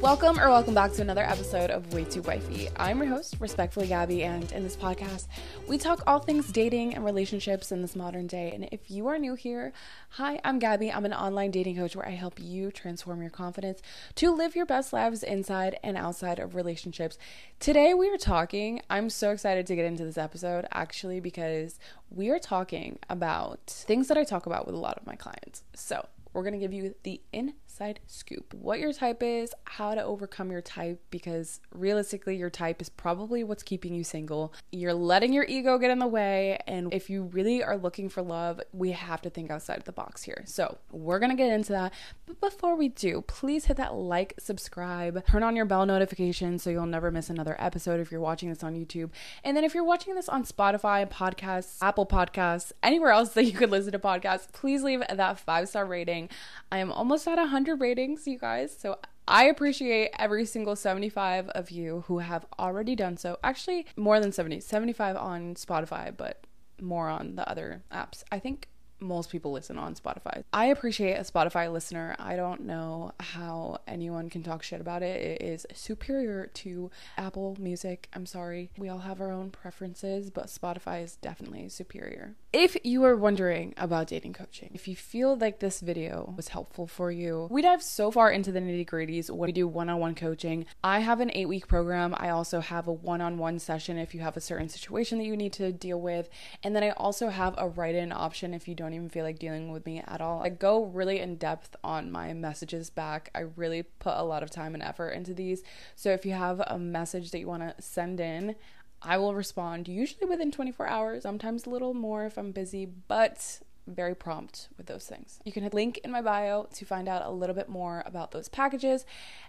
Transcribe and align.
Welcome 0.00 0.38
or 0.38 0.48
welcome 0.48 0.74
back 0.74 0.92
to 0.92 1.02
another 1.02 1.24
episode 1.24 1.70
of 1.72 1.92
Way 1.92 2.04
Too 2.04 2.22
Wifey. 2.22 2.68
I'm 2.76 2.98
your 2.98 3.08
host, 3.08 3.34
respectfully 3.40 3.88
Gabby, 3.88 4.22
and 4.22 4.50
in 4.52 4.62
this 4.62 4.76
podcast, 4.76 5.26
we 5.66 5.76
talk 5.76 6.04
all 6.06 6.20
things 6.20 6.52
dating 6.52 6.94
and 6.94 7.04
relationships 7.04 7.72
in 7.72 7.82
this 7.82 7.96
modern 7.96 8.28
day. 8.28 8.52
And 8.54 8.68
if 8.70 8.92
you 8.92 9.08
are 9.08 9.18
new 9.18 9.34
here, 9.34 9.72
hi, 10.10 10.40
I'm 10.44 10.60
Gabby. 10.60 10.92
I'm 10.92 11.04
an 11.04 11.12
online 11.12 11.50
dating 11.50 11.78
coach 11.78 11.96
where 11.96 12.06
I 12.06 12.12
help 12.12 12.38
you 12.38 12.70
transform 12.70 13.20
your 13.22 13.30
confidence 13.30 13.82
to 14.14 14.30
live 14.30 14.54
your 14.54 14.66
best 14.66 14.92
lives 14.92 15.24
inside 15.24 15.80
and 15.82 15.96
outside 15.96 16.38
of 16.38 16.54
relationships. 16.54 17.18
Today, 17.58 17.92
we 17.92 18.08
are 18.08 18.18
talking, 18.18 18.80
I'm 18.88 19.10
so 19.10 19.32
excited 19.32 19.66
to 19.66 19.74
get 19.74 19.84
into 19.84 20.04
this 20.04 20.16
episode 20.16 20.66
actually 20.70 21.18
because 21.18 21.80
we 22.08 22.28
are 22.30 22.38
talking 22.38 23.00
about 23.10 23.66
things 23.66 24.06
that 24.06 24.16
I 24.16 24.22
talk 24.22 24.46
about 24.46 24.64
with 24.64 24.76
a 24.76 24.78
lot 24.78 24.96
of 24.96 25.08
my 25.08 25.16
clients. 25.16 25.64
So, 25.74 26.06
we're 26.32 26.42
going 26.42 26.52
to 26.52 26.60
give 26.60 26.72
you 26.72 26.94
the 27.02 27.20
inside 27.32 27.58
scoop 28.06 28.54
what 28.54 28.80
your 28.80 28.92
type 28.92 29.22
is, 29.22 29.52
how 29.64 29.94
to 29.94 30.02
overcome 30.02 30.50
your 30.50 30.60
type, 30.60 31.00
because 31.10 31.60
realistically, 31.72 32.36
your 32.36 32.50
type 32.50 32.80
is 32.82 32.88
probably 32.88 33.44
what's 33.44 33.62
keeping 33.62 33.94
you 33.94 34.04
single. 34.04 34.52
You're 34.72 34.94
letting 34.94 35.32
your 35.32 35.44
ego 35.44 35.78
get 35.78 35.90
in 35.90 35.98
the 35.98 36.06
way. 36.06 36.58
And 36.66 36.92
if 36.92 37.08
you 37.10 37.24
really 37.24 37.62
are 37.62 37.76
looking 37.76 38.08
for 38.08 38.22
love, 38.22 38.60
we 38.72 38.92
have 38.92 39.22
to 39.22 39.30
think 39.30 39.50
outside 39.50 39.78
of 39.78 39.84
the 39.84 39.92
box 39.92 40.22
here. 40.22 40.42
So, 40.46 40.78
we're 40.90 41.18
going 41.18 41.30
to 41.30 41.36
get 41.36 41.52
into 41.52 41.72
that. 41.72 41.92
But 42.26 42.40
before 42.40 42.76
we 42.76 42.88
do, 42.88 43.22
please 43.22 43.66
hit 43.66 43.76
that 43.76 43.94
like, 43.94 44.34
subscribe, 44.38 45.26
turn 45.26 45.42
on 45.42 45.56
your 45.56 45.64
bell 45.64 45.86
notification 45.86 46.58
so 46.58 46.70
you'll 46.70 46.86
never 46.86 47.10
miss 47.10 47.30
another 47.30 47.56
episode 47.58 48.00
if 48.00 48.10
you're 48.10 48.20
watching 48.20 48.48
this 48.48 48.62
on 48.62 48.74
YouTube. 48.74 49.10
And 49.44 49.56
then 49.56 49.64
if 49.64 49.74
you're 49.74 49.84
watching 49.84 50.14
this 50.14 50.28
on 50.28 50.44
Spotify, 50.44 51.08
podcasts, 51.08 51.78
Apple 51.80 52.06
Podcasts, 52.06 52.72
anywhere 52.82 53.10
else 53.10 53.30
that 53.30 53.44
you 53.44 53.52
could 53.52 53.70
listen 53.70 53.92
to 53.92 53.98
podcasts, 53.98 54.50
please 54.52 54.82
leave 54.82 55.02
that 55.08 55.38
five 55.38 55.68
star 55.68 55.86
rating 55.86 56.28
I 56.70 56.78
am 56.78 56.92
almost 56.92 57.26
at 57.26 57.38
100 57.38 57.67
ratings, 57.76 58.26
you 58.26 58.38
guys. 58.38 58.76
So 58.78 58.98
I 59.26 59.44
appreciate 59.44 60.10
every 60.18 60.46
single 60.46 60.76
75 60.76 61.48
of 61.50 61.70
you 61.70 62.04
who 62.06 62.18
have 62.18 62.46
already 62.58 62.96
done 62.96 63.16
so. 63.16 63.38
Actually, 63.44 63.86
more 63.96 64.20
than 64.20 64.32
70, 64.32 64.60
75 64.60 65.16
on 65.16 65.54
Spotify, 65.54 66.16
but 66.16 66.44
more 66.80 67.08
on 67.08 67.36
the 67.36 67.48
other 67.48 67.82
apps. 67.92 68.22
I 68.32 68.38
think 68.38 68.68
most 69.00 69.30
people 69.30 69.52
listen 69.52 69.78
on 69.78 69.94
Spotify. 69.94 70.42
I 70.52 70.66
appreciate 70.66 71.14
a 71.14 71.20
Spotify 71.20 71.72
listener. 71.72 72.16
I 72.18 72.36
don't 72.36 72.62
know 72.62 73.12
how 73.20 73.78
anyone 73.86 74.30
can 74.30 74.42
talk 74.42 74.62
shit 74.62 74.80
about 74.80 75.02
it. 75.02 75.20
It 75.20 75.42
is 75.42 75.66
superior 75.72 76.46
to 76.54 76.90
Apple 77.16 77.56
Music. 77.60 78.08
I'm 78.14 78.26
sorry. 78.26 78.70
We 78.76 78.88
all 78.88 78.98
have 78.98 79.20
our 79.20 79.30
own 79.30 79.50
preferences, 79.50 80.30
but 80.30 80.46
Spotify 80.46 81.02
is 81.04 81.16
definitely 81.16 81.68
superior. 81.68 82.34
If 82.52 82.76
you 82.82 83.04
are 83.04 83.16
wondering 83.16 83.74
about 83.76 84.08
dating 84.08 84.32
coaching, 84.32 84.70
if 84.74 84.88
you 84.88 84.96
feel 84.96 85.36
like 85.36 85.60
this 85.60 85.80
video 85.80 86.32
was 86.36 86.48
helpful 86.48 86.86
for 86.86 87.12
you, 87.12 87.46
we 87.50 87.62
dive 87.62 87.82
so 87.82 88.10
far 88.10 88.30
into 88.30 88.52
the 88.52 88.60
nitty 88.60 88.88
gritties 88.88 89.30
when 89.30 89.48
we 89.48 89.52
do 89.52 89.68
one 89.68 89.88
on 89.88 90.00
one 90.00 90.14
coaching. 90.14 90.66
I 90.82 91.00
have 91.00 91.20
an 91.20 91.30
eight 91.34 91.46
week 91.46 91.68
program. 91.68 92.14
I 92.16 92.30
also 92.30 92.60
have 92.60 92.88
a 92.88 92.92
one 92.92 93.20
on 93.20 93.38
one 93.38 93.58
session 93.58 93.98
if 93.98 94.14
you 94.14 94.20
have 94.20 94.36
a 94.36 94.40
certain 94.40 94.68
situation 94.68 95.18
that 95.18 95.24
you 95.24 95.36
need 95.36 95.52
to 95.54 95.72
deal 95.72 96.00
with. 96.00 96.28
And 96.62 96.74
then 96.74 96.82
I 96.82 96.90
also 96.90 97.28
have 97.28 97.54
a 97.58 97.68
write 97.68 97.94
in 97.94 98.12
option 98.12 98.54
if 98.54 98.66
you 98.66 98.74
don't 98.74 98.87
even 98.94 99.08
feel 99.08 99.24
like 99.24 99.38
dealing 99.38 99.72
with 99.72 99.86
me 99.86 100.02
at 100.06 100.20
all. 100.20 100.42
I 100.42 100.48
go 100.48 100.84
really 100.84 101.20
in 101.20 101.36
depth 101.36 101.76
on 101.82 102.10
my 102.10 102.32
messages 102.32 102.90
back. 102.90 103.30
I 103.34 103.40
really 103.56 103.82
put 103.82 104.14
a 104.16 104.22
lot 104.22 104.42
of 104.42 104.50
time 104.50 104.74
and 104.74 104.82
effort 104.82 105.10
into 105.10 105.34
these. 105.34 105.62
So 105.96 106.10
if 106.10 106.26
you 106.26 106.32
have 106.32 106.60
a 106.66 106.78
message 106.78 107.30
that 107.30 107.38
you 107.38 107.46
want 107.46 107.62
to 107.62 107.82
send 107.82 108.20
in, 108.20 108.56
I 109.02 109.18
will 109.18 109.34
respond 109.34 109.88
usually 109.88 110.26
within 110.26 110.50
24 110.50 110.88
hours, 110.88 111.22
sometimes 111.22 111.66
a 111.66 111.70
little 111.70 111.94
more 111.94 112.26
if 112.26 112.36
I'm 112.36 112.50
busy, 112.50 112.86
but 112.86 113.60
very 113.86 114.14
prompt 114.14 114.68
with 114.76 114.86
those 114.86 115.06
things. 115.06 115.40
You 115.44 115.52
can 115.52 115.62
hit 115.62 115.72
link 115.74 115.98
in 116.04 116.10
my 116.10 116.20
bio 116.20 116.68
to 116.74 116.84
find 116.84 117.08
out 117.08 117.24
a 117.24 117.30
little 117.30 117.54
bit 117.54 117.68
more 117.68 118.02
about 118.06 118.32
those 118.32 118.48
packages. 118.48 119.06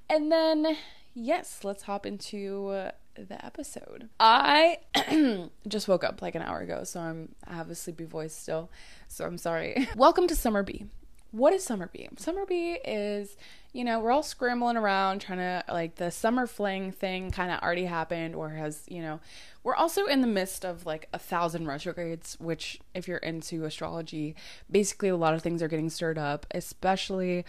And 0.09 0.31
then, 0.31 0.77
yes, 1.13 1.63
let's 1.63 1.83
hop 1.83 2.05
into 2.05 2.89
the 3.27 3.43
episode. 3.45 4.09
I 4.19 4.79
just 5.67 5.87
woke 5.87 6.03
up 6.03 6.21
like 6.21 6.35
an 6.35 6.41
hour 6.41 6.59
ago, 6.59 6.83
so 6.83 6.99
I'm 6.99 7.29
I 7.47 7.53
have 7.55 7.69
a 7.69 7.75
sleepy 7.75 8.05
voice 8.05 8.35
still. 8.35 8.69
So 9.07 9.25
I'm 9.25 9.37
sorry. 9.37 9.87
Welcome 9.95 10.27
to 10.27 10.35
Summer 10.35 10.63
Bee. 10.63 10.85
What 11.31 11.53
is 11.53 11.63
Summer 11.63 11.89
Bee? 11.91 12.09
Summer 12.17 12.45
Bee 12.45 12.79
is 12.85 13.37
you 13.71 13.83
know, 13.83 13.99
we're 13.99 14.11
all 14.11 14.23
scrambling 14.23 14.77
around 14.77 15.19
trying 15.19 15.37
to 15.37 15.63
like 15.71 15.95
the 15.95 16.09
summer 16.09 16.47
fling 16.47 16.91
thing 16.91 17.29
kind 17.29 17.51
of 17.51 17.59
already 17.61 17.85
happened 17.85 18.33
or 18.33 18.49
has, 18.49 18.83
you 18.87 19.01
know, 19.01 19.19
we're 19.63 19.75
also 19.75 20.05
in 20.05 20.21
the 20.21 20.27
midst 20.27 20.65
of 20.65 20.85
like 20.85 21.07
a 21.13 21.19
thousand 21.19 21.67
retrogrades, 21.67 22.35
which 22.39 22.79
if 22.95 23.07
you're 23.07 23.17
into 23.17 23.65
astrology, 23.65 24.35
basically 24.71 25.09
a 25.09 25.15
lot 25.15 25.35
of 25.35 25.43
things 25.43 25.61
are 25.61 25.67
getting 25.67 25.89
stirred 25.89 26.17
up, 26.17 26.47
especially 26.51 27.45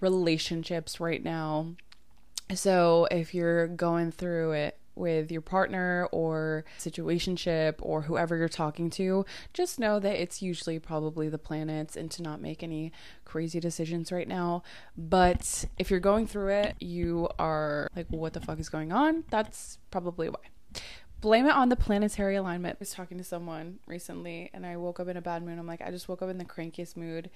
relationships 0.00 1.00
right 1.00 1.24
now. 1.24 1.74
So 2.54 3.08
if 3.10 3.34
you're 3.34 3.66
going 3.66 4.12
through 4.12 4.52
it 4.52 4.78
with 4.94 5.30
your 5.30 5.40
partner 5.40 6.08
or 6.12 6.64
situationship 6.78 7.74
or 7.80 8.02
whoever 8.02 8.36
you're 8.36 8.48
talking 8.48 8.90
to, 8.90 9.24
just 9.52 9.78
know 9.78 9.98
that 9.98 10.20
it's 10.20 10.42
usually 10.42 10.78
probably 10.78 11.28
the 11.28 11.38
planets 11.38 11.96
and 11.96 12.10
to 12.12 12.22
not 12.22 12.40
make 12.40 12.62
any 12.62 12.92
crazy 13.24 13.60
decisions 13.60 14.12
right 14.12 14.28
now. 14.28 14.62
But 14.96 15.64
if 15.78 15.90
you're 15.90 16.00
going 16.00 16.26
through 16.26 16.48
it, 16.48 16.76
you 16.80 17.28
are 17.38 17.88
like, 17.96 18.06
what 18.08 18.32
the 18.32 18.40
fuck 18.40 18.58
is 18.58 18.68
going 18.68 18.92
on? 18.92 19.24
That's 19.30 19.78
probably 19.90 20.28
why. 20.28 20.80
Blame 21.20 21.46
it 21.46 21.54
on 21.54 21.70
the 21.70 21.76
planetary 21.76 22.36
alignment. 22.36 22.76
I 22.76 22.80
was 22.80 22.92
talking 22.92 23.16
to 23.16 23.24
someone 23.24 23.78
recently 23.86 24.50
and 24.52 24.66
I 24.66 24.76
woke 24.76 25.00
up 25.00 25.08
in 25.08 25.16
a 25.16 25.22
bad 25.22 25.42
mood. 25.42 25.58
I'm 25.58 25.66
like, 25.66 25.80
I 25.80 25.90
just 25.90 26.08
woke 26.08 26.20
up 26.20 26.28
in 26.28 26.36
the 26.36 26.44
crankiest 26.44 26.96
mood 26.96 27.30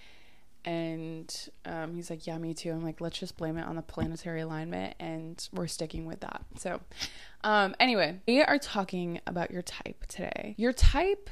and 0.68 1.48
um, 1.64 1.94
he's 1.94 2.10
like, 2.10 2.26
Yeah, 2.26 2.36
me 2.36 2.52
too. 2.52 2.70
I'm 2.70 2.84
like, 2.84 3.00
Let's 3.00 3.18
just 3.18 3.38
blame 3.38 3.56
it 3.56 3.66
on 3.66 3.76
the 3.76 3.82
planetary 3.82 4.42
alignment, 4.42 4.94
and 5.00 5.48
we're 5.50 5.66
sticking 5.66 6.04
with 6.04 6.20
that. 6.20 6.42
So, 6.58 6.80
um, 7.42 7.74
anyway, 7.80 8.20
we 8.28 8.42
are 8.42 8.58
talking 8.58 9.18
about 9.26 9.50
your 9.50 9.62
type 9.62 10.04
today. 10.08 10.54
Your 10.58 10.74
type, 10.74 11.30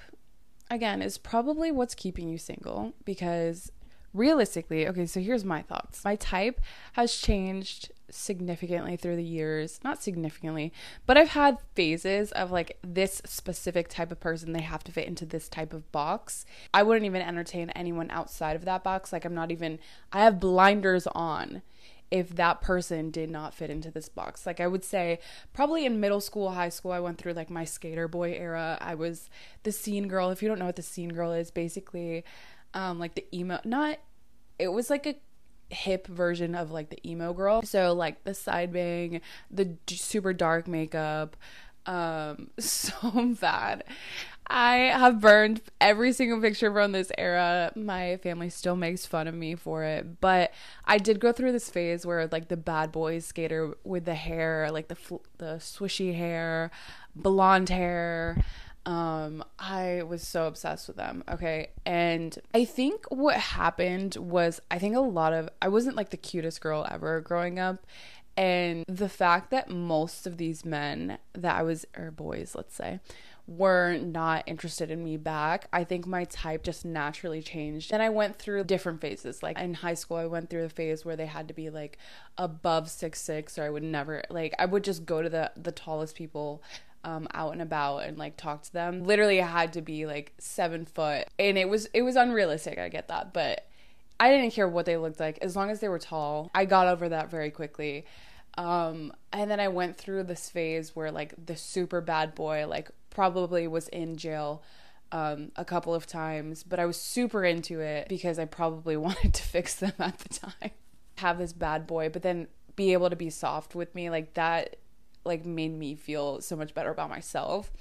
again, 0.70 1.02
is 1.02 1.18
probably 1.18 1.70
what's 1.70 1.94
keeping 1.94 2.30
you 2.30 2.38
single 2.38 2.94
because 3.04 3.70
realistically, 4.14 4.88
okay, 4.88 5.04
so 5.04 5.20
here's 5.20 5.44
my 5.44 5.60
thoughts. 5.60 6.02
My 6.02 6.16
type 6.16 6.58
has 6.94 7.14
changed 7.14 7.92
significantly 8.10 8.96
through 8.96 9.16
the 9.16 9.24
years. 9.24 9.80
Not 9.82 10.02
significantly, 10.02 10.72
but 11.06 11.16
I've 11.16 11.30
had 11.30 11.58
phases 11.74 12.32
of 12.32 12.50
like 12.50 12.78
this 12.82 13.22
specific 13.24 13.88
type 13.88 14.12
of 14.12 14.20
person, 14.20 14.52
they 14.52 14.62
have 14.62 14.84
to 14.84 14.92
fit 14.92 15.08
into 15.08 15.26
this 15.26 15.48
type 15.48 15.72
of 15.72 15.90
box. 15.92 16.44
I 16.72 16.82
wouldn't 16.82 17.06
even 17.06 17.22
entertain 17.22 17.70
anyone 17.70 18.10
outside 18.10 18.56
of 18.56 18.64
that 18.64 18.84
box. 18.84 19.12
Like, 19.12 19.24
I'm 19.24 19.34
not 19.34 19.50
even, 19.50 19.78
I 20.12 20.24
have 20.24 20.40
blinders 20.40 21.06
on 21.08 21.62
if 22.10 22.36
that 22.36 22.60
person 22.60 23.10
did 23.10 23.30
not 23.30 23.54
fit 23.54 23.70
into 23.70 23.90
this 23.90 24.08
box. 24.08 24.46
Like 24.46 24.60
I 24.60 24.68
would 24.68 24.84
say 24.84 25.18
probably 25.52 25.84
in 25.84 25.98
middle 25.98 26.20
school, 26.20 26.52
high 26.52 26.68
school, 26.68 26.92
I 26.92 27.00
went 27.00 27.18
through 27.18 27.32
like 27.32 27.50
my 27.50 27.64
skater 27.64 28.06
boy 28.06 28.32
era. 28.32 28.78
I 28.80 28.94
was 28.94 29.28
the 29.64 29.72
scene 29.72 30.06
girl. 30.06 30.30
If 30.30 30.40
you 30.40 30.48
don't 30.48 30.60
know 30.60 30.66
what 30.66 30.76
the 30.76 30.82
scene 30.82 31.08
girl 31.08 31.32
is, 31.32 31.50
basically 31.50 32.24
um 32.74 32.98
like 32.98 33.14
the 33.14 33.24
emo 33.34 33.58
not 33.64 33.98
it 34.58 34.68
was 34.68 34.90
like 34.90 35.06
a 35.06 35.16
hip 35.70 36.06
version 36.06 36.54
of 36.54 36.70
like 36.70 36.90
the 36.90 37.08
emo 37.08 37.32
girl. 37.32 37.62
So 37.62 37.92
like 37.92 38.24
the 38.24 38.34
side 38.34 38.72
bang, 38.72 39.20
the 39.50 39.64
d- 39.64 39.96
super 39.96 40.32
dark 40.32 40.68
makeup, 40.68 41.36
um 41.86 42.50
so 42.58 43.34
bad. 43.40 43.84
I 44.48 44.76
have 44.94 45.20
burned 45.20 45.60
every 45.80 46.12
single 46.12 46.40
picture 46.40 46.72
from 46.72 46.92
this 46.92 47.10
era. 47.18 47.72
My 47.74 48.16
family 48.18 48.48
still 48.48 48.76
makes 48.76 49.04
fun 49.04 49.26
of 49.26 49.34
me 49.34 49.56
for 49.56 49.82
it, 49.82 50.20
but 50.20 50.52
I 50.84 50.98
did 50.98 51.18
go 51.18 51.32
through 51.32 51.50
this 51.50 51.68
phase 51.68 52.06
where 52.06 52.28
like 52.28 52.46
the 52.48 52.56
bad 52.56 52.92
boy 52.92 53.18
skater 53.18 53.74
with 53.82 54.04
the 54.04 54.14
hair, 54.14 54.70
like 54.70 54.86
the 54.86 54.94
fl- 54.94 55.16
the 55.38 55.56
swishy 55.58 56.14
hair, 56.14 56.70
blonde 57.16 57.70
hair, 57.70 58.38
um, 58.86 59.44
I 59.58 60.04
was 60.04 60.22
so 60.22 60.46
obsessed 60.46 60.86
with 60.86 60.96
them. 60.96 61.24
Okay. 61.28 61.70
And 61.84 62.38
I 62.54 62.64
think 62.64 63.04
what 63.08 63.36
happened 63.36 64.16
was 64.16 64.60
I 64.70 64.78
think 64.78 64.94
a 64.96 65.00
lot 65.00 65.32
of 65.32 65.48
I 65.60 65.68
wasn't 65.68 65.96
like 65.96 66.10
the 66.10 66.16
cutest 66.16 66.60
girl 66.60 66.86
ever 66.90 67.20
growing 67.20 67.58
up. 67.58 67.84
And 68.36 68.84
the 68.86 69.08
fact 69.08 69.50
that 69.50 69.70
most 69.70 70.26
of 70.26 70.36
these 70.36 70.64
men 70.64 71.18
that 71.32 71.56
I 71.56 71.62
was, 71.62 71.86
or 71.96 72.10
boys, 72.10 72.54
let's 72.54 72.74
say, 72.74 73.00
were 73.46 73.96
not 73.96 74.44
interested 74.46 74.90
in 74.90 75.02
me 75.02 75.16
back, 75.16 75.68
I 75.72 75.84
think 75.84 76.06
my 76.06 76.24
type 76.24 76.62
just 76.62 76.84
naturally 76.84 77.40
changed. 77.40 77.92
And 77.92 78.02
I 78.02 78.10
went 78.10 78.36
through 78.36 78.64
different 78.64 79.00
phases. 79.00 79.42
Like 79.42 79.58
in 79.58 79.74
high 79.74 79.94
school, 79.94 80.18
I 80.18 80.26
went 80.26 80.50
through 80.50 80.62
the 80.62 80.68
phase 80.68 81.04
where 81.04 81.16
they 81.16 81.26
had 81.26 81.48
to 81.48 81.54
be 81.54 81.70
like 81.70 81.98
above 82.36 82.90
six 82.90 83.20
six, 83.20 83.58
or 83.58 83.64
I 83.64 83.70
would 83.70 83.82
never 83.82 84.22
like 84.30 84.54
I 84.58 84.66
would 84.66 84.84
just 84.84 85.06
go 85.06 85.22
to 85.22 85.28
the 85.28 85.50
the 85.56 85.72
tallest 85.72 86.14
people 86.14 86.62
um, 87.06 87.28
out 87.32 87.52
and 87.52 87.62
about 87.62 87.98
and 87.98 88.18
like 88.18 88.36
talk 88.36 88.64
to 88.64 88.72
them. 88.72 89.04
Literally, 89.04 89.40
I 89.40 89.46
had 89.46 89.72
to 89.74 89.80
be 89.80 90.06
like 90.06 90.34
seven 90.38 90.84
foot, 90.84 91.28
and 91.38 91.56
it 91.56 91.68
was 91.68 91.86
it 91.94 92.02
was 92.02 92.16
unrealistic. 92.16 92.78
I 92.78 92.88
get 92.88 93.08
that, 93.08 93.32
but 93.32 93.66
I 94.18 94.30
didn't 94.30 94.52
care 94.52 94.68
what 94.68 94.86
they 94.86 94.96
looked 94.96 95.20
like 95.20 95.38
as 95.40 95.54
long 95.54 95.70
as 95.70 95.78
they 95.78 95.88
were 95.88 96.00
tall. 96.00 96.50
I 96.52 96.64
got 96.64 96.88
over 96.88 97.08
that 97.08 97.30
very 97.30 97.50
quickly. 97.50 98.06
Um, 98.58 99.12
and 99.32 99.50
then 99.50 99.60
I 99.60 99.68
went 99.68 99.98
through 99.98 100.24
this 100.24 100.50
phase 100.50 100.96
where 100.96 101.12
like 101.12 101.34
the 101.44 101.56
super 101.56 102.00
bad 102.00 102.34
boy 102.34 102.66
like 102.66 102.90
probably 103.10 103.68
was 103.68 103.86
in 103.88 104.16
jail 104.16 104.62
um, 105.12 105.52
a 105.54 105.64
couple 105.64 105.94
of 105.94 106.06
times, 106.06 106.64
but 106.64 106.80
I 106.80 106.86
was 106.86 107.00
super 107.00 107.44
into 107.44 107.80
it 107.80 108.08
because 108.08 108.38
I 108.38 108.46
probably 108.46 108.96
wanted 108.96 109.32
to 109.32 109.42
fix 109.44 109.76
them 109.76 109.92
at 110.00 110.18
the 110.18 110.28
time. 110.30 110.72
Have 111.18 111.38
this 111.38 111.52
bad 111.52 111.86
boy, 111.86 112.08
but 112.08 112.22
then 112.22 112.48
be 112.74 112.94
able 112.94 113.10
to 113.10 113.16
be 113.16 113.30
soft 113.30 113.76
with 113.76 113.94
me 113.94 114.10
like 114.10 114.34
that 114.34 114.76
like 115.26 115.44
made 115.44 115.72
me 115.72 115.94
feel 115.94 116.40
so 116.40 116.56
much 116.56 116.74
better 116.74 116.90
about 116.90 117.10
myself. 117.10 117.72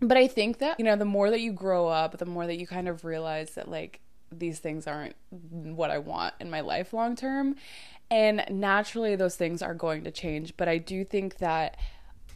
But 0.00 0.16
i 0.16 0.26
think 0.26 0.58
that 0.58 0.78
you 0.78 0.84
know 0.84 0.96
the 0.96 1.04
more 1.04 1.30
that 1.30 1.40
you 1.40 1.52
grow 1.52 1.86
up 1.86 2.16
the 2.16 2.24
more 2.24 2.46
that 2.46 2.56
you 2.58 2.66
kind 2.66 2.88
of 2.88 3.04
realize 3.04 3.50
that 3.50 3.70
like 3.70 4.00
these 4.32 4.58
things 4.58 4.86
aren't 4.86 5.14
what 5.30 5.90
i 5.90 5.98
want 5.98 6.32
in 6.40 6.48
my 6.50 6.60
life 6.60 6.92
long 6.92 7.16
term. 7.16 7.56
And 8.10 8.44
naturally 8.50 9.14
those 9.14 9.36
things 9.36 9.62
are 9.62 9.74
going 9.74 10.04
to 10.04 10.10
change. 10.10 10.56
But 10.56 10.68
i 10.68 10.78
do 10.78 11.04
think 11.04 11.38
that 11.38 11.76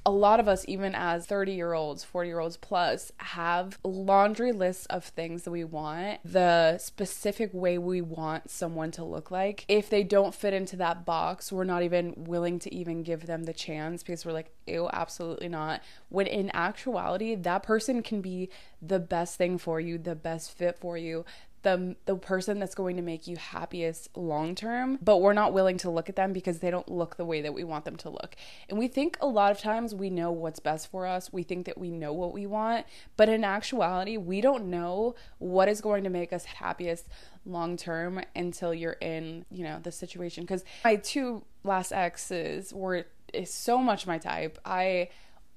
a 0.06 0.10
lot 0.10 0.38
of 0.38 0.48
us, 0.48 0.64
even 0.68 0.94
as 0.94 1.26
30 1.26 1.52
year 1.52 1.72
olds, 1.72 2.04
40 2.04 2.28
year 2.28 2.38
olds 2.38 2.56
plus, 2.56 3.10
have 3.18 3.78
laundry 3.82 4.52
lists 4.52 4.86
of 4.86 5.04
things 5.04 5.44
that 5.44 5.50
we 5.50 5.64
want, 5.64 6.20
the 6.24 6.78
specific 6.78 7.50
way 7.54 7.78
we 7.78 8.00
want 8.00 8.50
someone 8.50 8.90
to 8.92 9.04
look 9.04 9.30
like. 9.30 9.64
If 9.66 9.88
they 9.88 10.02
don't 10.02 10.34
fit 10.34 10.52
into 10.52 10.76
that 10.76 11.06
box, 11.06 11.50
we're 11.50 11.64
not 11.64 11.82
even 11.82 12.14
willing 12.16 12.58
to 12.60 12.74
even 12.74 13.02
give 13.02 13.26
them 13.26 13.44
the 13.44 13.54
chance 13.54 14.02
because 14.02 14.26
we're 14.26 14.32
like, 14.32 14.52
ew, 14.66 14.90
absolutely 14.92 15.48
not. 15.48 15.82
When 16.10 16.26
in 16.26 16.50
actuality, 16.54 17.34
that 17.34 17.62
person 17.62 18.02
can 18.02 18.20
be 18.20 18.50
the 18.82 19.00
best 19.00 19.38
thing 19.38 19.56
for 19.56 19.80
you, 19.80 19.96
the 19.96 20.14
best 20.14 20.56
fit 20.56 20.78
for 20.78 20.98
you, 20.98 21.24
the 21.64 21.96
the 22.04 22.14
person 22.16 22.60
that's 22.60 22.74
going 22.74 22.96
to 22.96 23.02
make 23.02 23.26
you 23.26 23.36
happiest 23.36 24.16
long 24.16 24.54
term, 24.54 24.98
but 25.02 25.18
we're 25.18 25.32
not 25.32 25.52
willing 25.52 25.76
to 25.78 25.90
look 25.90 26.08
at 26.08 26.16
them 26.16 26.32
because 26.32 26.60
they 26.60 26.70
don't 26.70 26.88
look 26.88 27.16
the 27.16 27.24
way 27.24 27.42
that 27.42 27.52
we 27.52 27.64
want 27.64 27.84
them 27.84 27.96
to 27.96 28.10
look. 28.10 28.36
And 28.68 28.78
we 28.78 28.86
think 28.86 29.18
a 29.20 29.26
lot 29.26 29.50
of 29.50 29.58
times 29.58 29.94
we 29.94 30.10
know 30.10 30.30
what's 30.30 30.60
best 30.60 30.90
for 30.90 31.06
us. 31.06 31.32
We 31.32 31.42
think 31.42 31.66
that 31.66 31.76
we 31.76 31.90
know 31.90 32.12
what 32.12 32.32
we 32.32 32.46
want, 32.46 32.86
but 33.16 33.28
in 33.28 33.42
actuality, 33.42 34.16
we 34.16 34.40
don't 34.40 34.66
know 34.66 35.16
what 35.38 35.68
is 35.68 35.80
going 35.80 36.04
to 36.04 36.10
make 36.10 36.32
us 36.32 36.44
happiest 36.44 37.08
long 37.44 37.76
term 37.76 38.22
until 38.36 38.72
you're 38.72 38.92
in, 39.00 39.44
you 39.50 39.64
know, 39.64 39.80
the 39.82 39.92
situation 39.92 40.46
cuz 40.46 40.64
my 40.84 40.96
two 40.96 41.44
last 41.64 41.92
exes 41.92 42.72
were 42.72 43.06
is 43.32 43.52
so 43.52 43.78
much 43.78 44.06
my 44.06 44.18
type. 44.18 44.58
I 44.64 45.08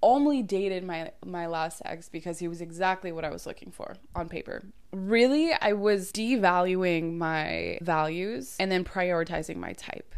only 0.01 0.44
dated 0.44 0.83
my 0.83 1.11
my 1.25 1.47
last 1.47 1.81
ex 1.85 2.09
because 2.09 2.39
he 2.39 2.47
was 2.47 2.61
exactly 2.61 3.11
what 3.11 3.25
I 3.25 3.29
was 3.29 3.45
looking 3.45 3.71
for 3.71 3.95
on 4.15 4.29
paper. 4.29 4.63
Really, 4.91 5.53
I 5.53 5.73
was 5.73 6.11
devaluing 6.11 7.17
my 7.17 7.79
values 7.81 8.55
and 8.59 8.71
then 8.71 8.83
prioritizing 8.83 9.57
my 9.57 9.73
type. 9.73 10.15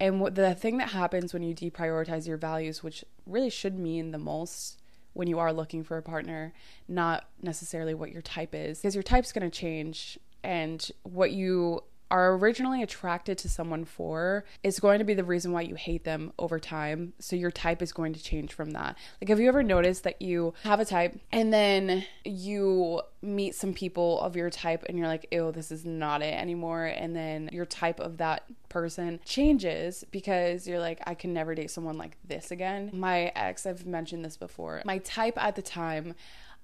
And 0.00 0.20
what 0.20 0.34
the 0.34 0.54
thing 0.54 0.78
that 0.78 0.90
happens 0.90 1.32
when 1.32 1.42
you 1.42 1.54
deprioritize 1.54 2.26
your 2.26 2.36
values, 2.36 2.82
which 2.82 3.04
really 3.26 3.50
should 3.50 3.78
mean 3.78 4.10
the 4.10 4.18
most 4.18 4.80
when 5.12 5.28
you 5.28 5.38
are 5.38 5.52
looking 5.52 5.84
for 5.84 5.96
a 5.96 6.02
partner, 6.02 6.52
not 6.88 7.28
necessarily 7.42 7.94
what 7.94 8.10
your 8.10 8.22
type 8.22 8.54
is, 8.54 8.78
because 8.78 8.94
your 8.94 9.02
type's 9.02 9.30
going 9.30 9.48
to 9.48 9.56
change 9.56 10.18
and 10.42 10.90
what 11.04 11.30
you 11.30 11.82
are 12.12 12.34
originally 12.34 12.82
attracted 12.82 13.38
to 13.38 13.48
someone 13.48 13.86
for 13.86 14.44
is 14.62 14.78
going 14.78 14.98
to 14.98 15.04
be 15.04 15.14
the 15.14 15.24
reason 15.24 15.50
why 15.50 15.62
you 15.62 15.74
hate 15.74 16.04
them 16.04 16.30
over 16.38 16.60
time. 16.60 17.14
So 17.18 17.34
your 17.36 17.50
type 17.50 17.80
is 17.80 17.90
going 17.90 18.12
to 18.12 18.22
change 18.22 18.52
from 18.52 18.72
that. 18.72 18.98
Like, 19.18 19.30
have 19.30 19.40
you 19.40 19.48
ever 19.48 19.62
noticed 19.62 20.04
that 20.04 20.20
you 20.20 20.52
have 20.62 20.78
a 20.78 20.84
type 20.84 21.18
and 21.32 21.54
then 21.54 22.04
you 22.22 23.00
meet 23.22 23.54
some 23.54 23.72
people 23.72 24.20
of 24.20 24.36
your 24.36 24.50
type 24.50 24.84
and 24.90 24.98
you're 24.98 25.08
like, 25.08 25.26
ew, 25.32 25.52
this 25.52 25.72
is 25.72 25.86
not 25.86 26.20
it 26.20 26.34
anymore. 26.34 26.84
And 26.84 27.16
then 27.16 27.48
your 27.50 27.64
type 27.64 27.98
of 27.98 28.18
that 28.18 28.44
person 28.68 29.18
changes 29.24 30.04
because 30.10 30.68
you're 30.68 30.80
like, 30.80 31.00
I 31.06 31.14
can 31.14 31.32
never 31.32 31.54
date 31.54 31.70
someone 31.70 31.96
like 31.96 32.18
this 32.28 32.50
again. 32.50 32.90
My 32.92 33.32
ex, 33.34 33.64
I've 33.64 33.86
mentioned 33.86 34.22
this 34.22 34.36
before, 34.36 34.82
my 34.84 34.98
type 34.98 35.42
at 35.42 35.56
the 35.56 35.62
time, 35.62 36.14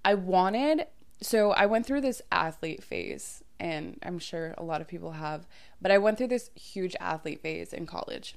I 0.04 0.12
wanted, 0.12 0.88
so 1.22 1.52
I 1.52 1.64
went 1.64 1.86
through 1.86 2.02
this 2.02 2.20
athlete 2.30 2.84
phase 2.84 3.42
and 3.60 3.98
I'm 4.02 4.18
sure 4.18 4.54
a 4.58 4.62
lot 4.62 4.80
of 4.80 4.88
people 4.88 5.12
have. 5.12 5.46
But 5.80 5.90
I 5.90 5.98
went 5.98 6.18
through 6.18 6.28
this 6.28 6.50
huge 6.54 6.96
athlete 7.00 7.42
phase 7.42 7.72
in 7.72 7.86
college, 7.86 8.34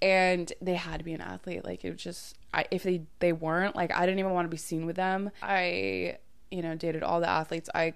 and 0.00 0.52
they 0.60 0.74
had 0.74 0.98
to 0.98 1.04
be 1.04 1.12
an 1.12 1.20
athlete. 1.20 1.64
Like 1.64 1.84
it 1.84 1.90
was 1.92 2.02
just, 2.02 2.36
I, 2.52 2.66
if 2.70 2.82
they 2.82 3.02
they 3.18 3.32
weren't, 3.32 3.76
like 3.76 3.94
I 3.94 4.06
didn't 4.06 4.18
even 4.18 4.32
want 4.32 4.46
to 4.46 4.50
be 4.50 4.56
seen 4.56 4.86
with 4.86 4.96
them. 4.96 5.30
I, 5.42 6.18
you 6.50 6.62
know, 6.62 6.74
dated 6.74 7.02
all 7.02 7.20
the 7.20 7.28
athletes. 7.28 7.68
I 7.74 7.94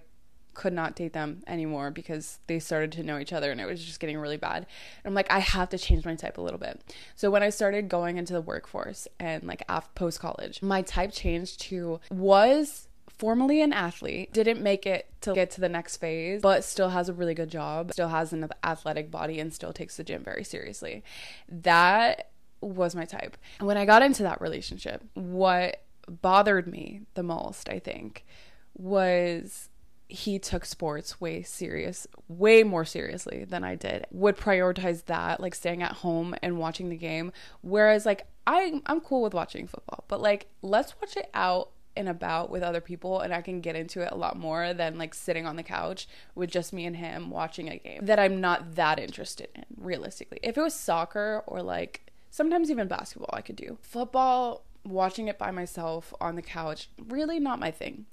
could 0.54 0.72
not 0.72 0.94
date 0.94 1.12
them 1.12 1.42
anymore 1.46 1.90
because 1.90 2.38
they 2.46 2.58
started 2.58 2.92
to 2.92 3.02
know 3.02 3.18
each 3.18 3.32
other 3.32 3.50
and 3.50 3.60
it 3.60 3.66
was 3.66 3.82
just 3.82 4.00
getting 4.00 4.18
really 4.18 4.36
bad. 4.36 4.58
And 4.58 5.10
I'm 5.10 5.14
like, 5.14 5.30
I 5.30 5.38
have 5.38 5.70
to 5.70 5.78
change 5.78 6.04
my 6.04 6.14
type 6.14 6.38
a 6.38 6.42
little 6.42 6.58
bit. 6.58 6.82
So 7.14 7.30
when 7.30 7.42
I 7.42 7.50
started 7.50 7.88
going 7.88 8.18
into 8.18 8.32
the 8.32 8.40
workforce 8.40 9.08
and 9.18 9.44
like 9.44 9.62
after 9.68 9.90
post 9.94 10.20
college, 10.20 10.62
my 10.62 10.82
type 10.82 11.12
changed 11.12 11.60
to 11.62 12.00
was 12.10 12.88
formerly 13.22 13.62
an 13.62 13.72
athlete, 13.72 14.32
didn't 14.32 14.60
make 14.60 14.84
it 14.84 15.08
to 15.20 15.32
get 15.32 15.48
to 15.48 15.60
the 15.60 15.68
next 15.68 15.98
phase, 15.98 16.42
but 16.42 16.64
still 16.64 16.88
has 16.88 17.08
a 17.08 17.12
really 17.12 17.34
good 17.34 17.48
job, 17.48 17.92
still 17.92 18.08
has 18.08 18.32
an 18.32 18.48
athletic 18.64 19.12
body, 19.12 19.38
and 19.38 19.54
still 19.54 19.72
takes 19.72 19.96
the 19.96 20.02
gym 20.02 20.24
very 20.24 20.42
seriously. 20.42 21.04
That 21.48 22.30
was 22.60 22.96
my 22.96 23.04
type. 23.04 23.36
When 23.60 23.76
I 23.76 23.84
got 23.84 24.02
into 24.02 24.24
that 24.24 24.40
relationship, 24.40 25.04
what 25.14 25.84
bothered 26.08 26.66
me 26.66 27.02
the 27.14 27.22
most, 27.22 27.68
I 27.68 27.78
think, 27.78 28.26
was 28.74 29.68
he 30.08 30.40
took 30.40 30.64
sports 30.64 31.20
way 31.20 31.44
serious, 31.44 32.08
way 32.26 32.64
more 32.64 32.84
seriously 32.84 33.44
than 33.44 33.62
I 33.62 33.76
did. 33.76 34.04
Would 34.10 34.36
prioritize 34.36 35.04
that, 35.04 35.38
like 35.38 35.54
staying 35.54 35.84
at 35.84 35.92
home 35.92 36.34
and 36.42 36.58
watching 36.58 36.88
the 36.88 36.96
game. 36.96 37.30
Whereas 37.60 38.04
like 38.04 38.26
I 38.48 38.82
I'm 38.86 39.00
cool 39.00 39.22
with 39.22 39.32
watching 39.32 39.68
football, 39.68 40.06
but 40.08 40.20
like 40.20 40.48
let's 40.60 40.94
watch 41.00 41.16
it 41.16 41.30
out 41.34 41.70
and 41.96 42.08
about 42.08 42.50
with 42.50 42.62
other 42.62 42.80
people 42.80 43.20
and 43.20 43.32
I 43.32 43.42
can 43.42 43.60
get 43.60 43.76
into 43.76 44.00
it 44.00 44.12
a 44.12 44.16
lot 44.16 44.38
more 44.38 44.72
than 44.72 44.98
like 44.98 45.14
sitting 45.14 45.46
on 45.46 45.56
the 45.56 45.62
couch 45.62 46.08
with 46.34 46.50
just 46.50 46.72
me 46.72 46.86
and 46.86 46.96
him 46.96 47.30
watching 47.30 47.68
a 47.68 47.76
game 47.76 48.06
that 48.06 48.18
I'm 48.18 48.40
not 48.40 48.74
that 48.76 48.98
interested 48.98 49.48
in 49.54 49.64
realistically. 49.76 50.38
If 50.42 50.56
it 50.56 50.62
was 50.62 50.74
soccer 50.74 51.42
or 51.46 51.62
like 51.62 52.12
sometimes 52.30 52.70
even 52.70 52.88
basketball 52.88 53.30
I 53.32 53.42
could 53.42 53.56
do. 53.56 53.78
Football, 53.82 54.64
watching 54.84 55.28
it 55.28 55.38
by 55.38 55.50
myself 55.50 56.12
on 56.20 56.34
the 56.34 56.42
couch, 56.42 56.88
really 57.08 57.38
not 57.38 57.60
my 57.60 57.70
thing. 57.70 58.06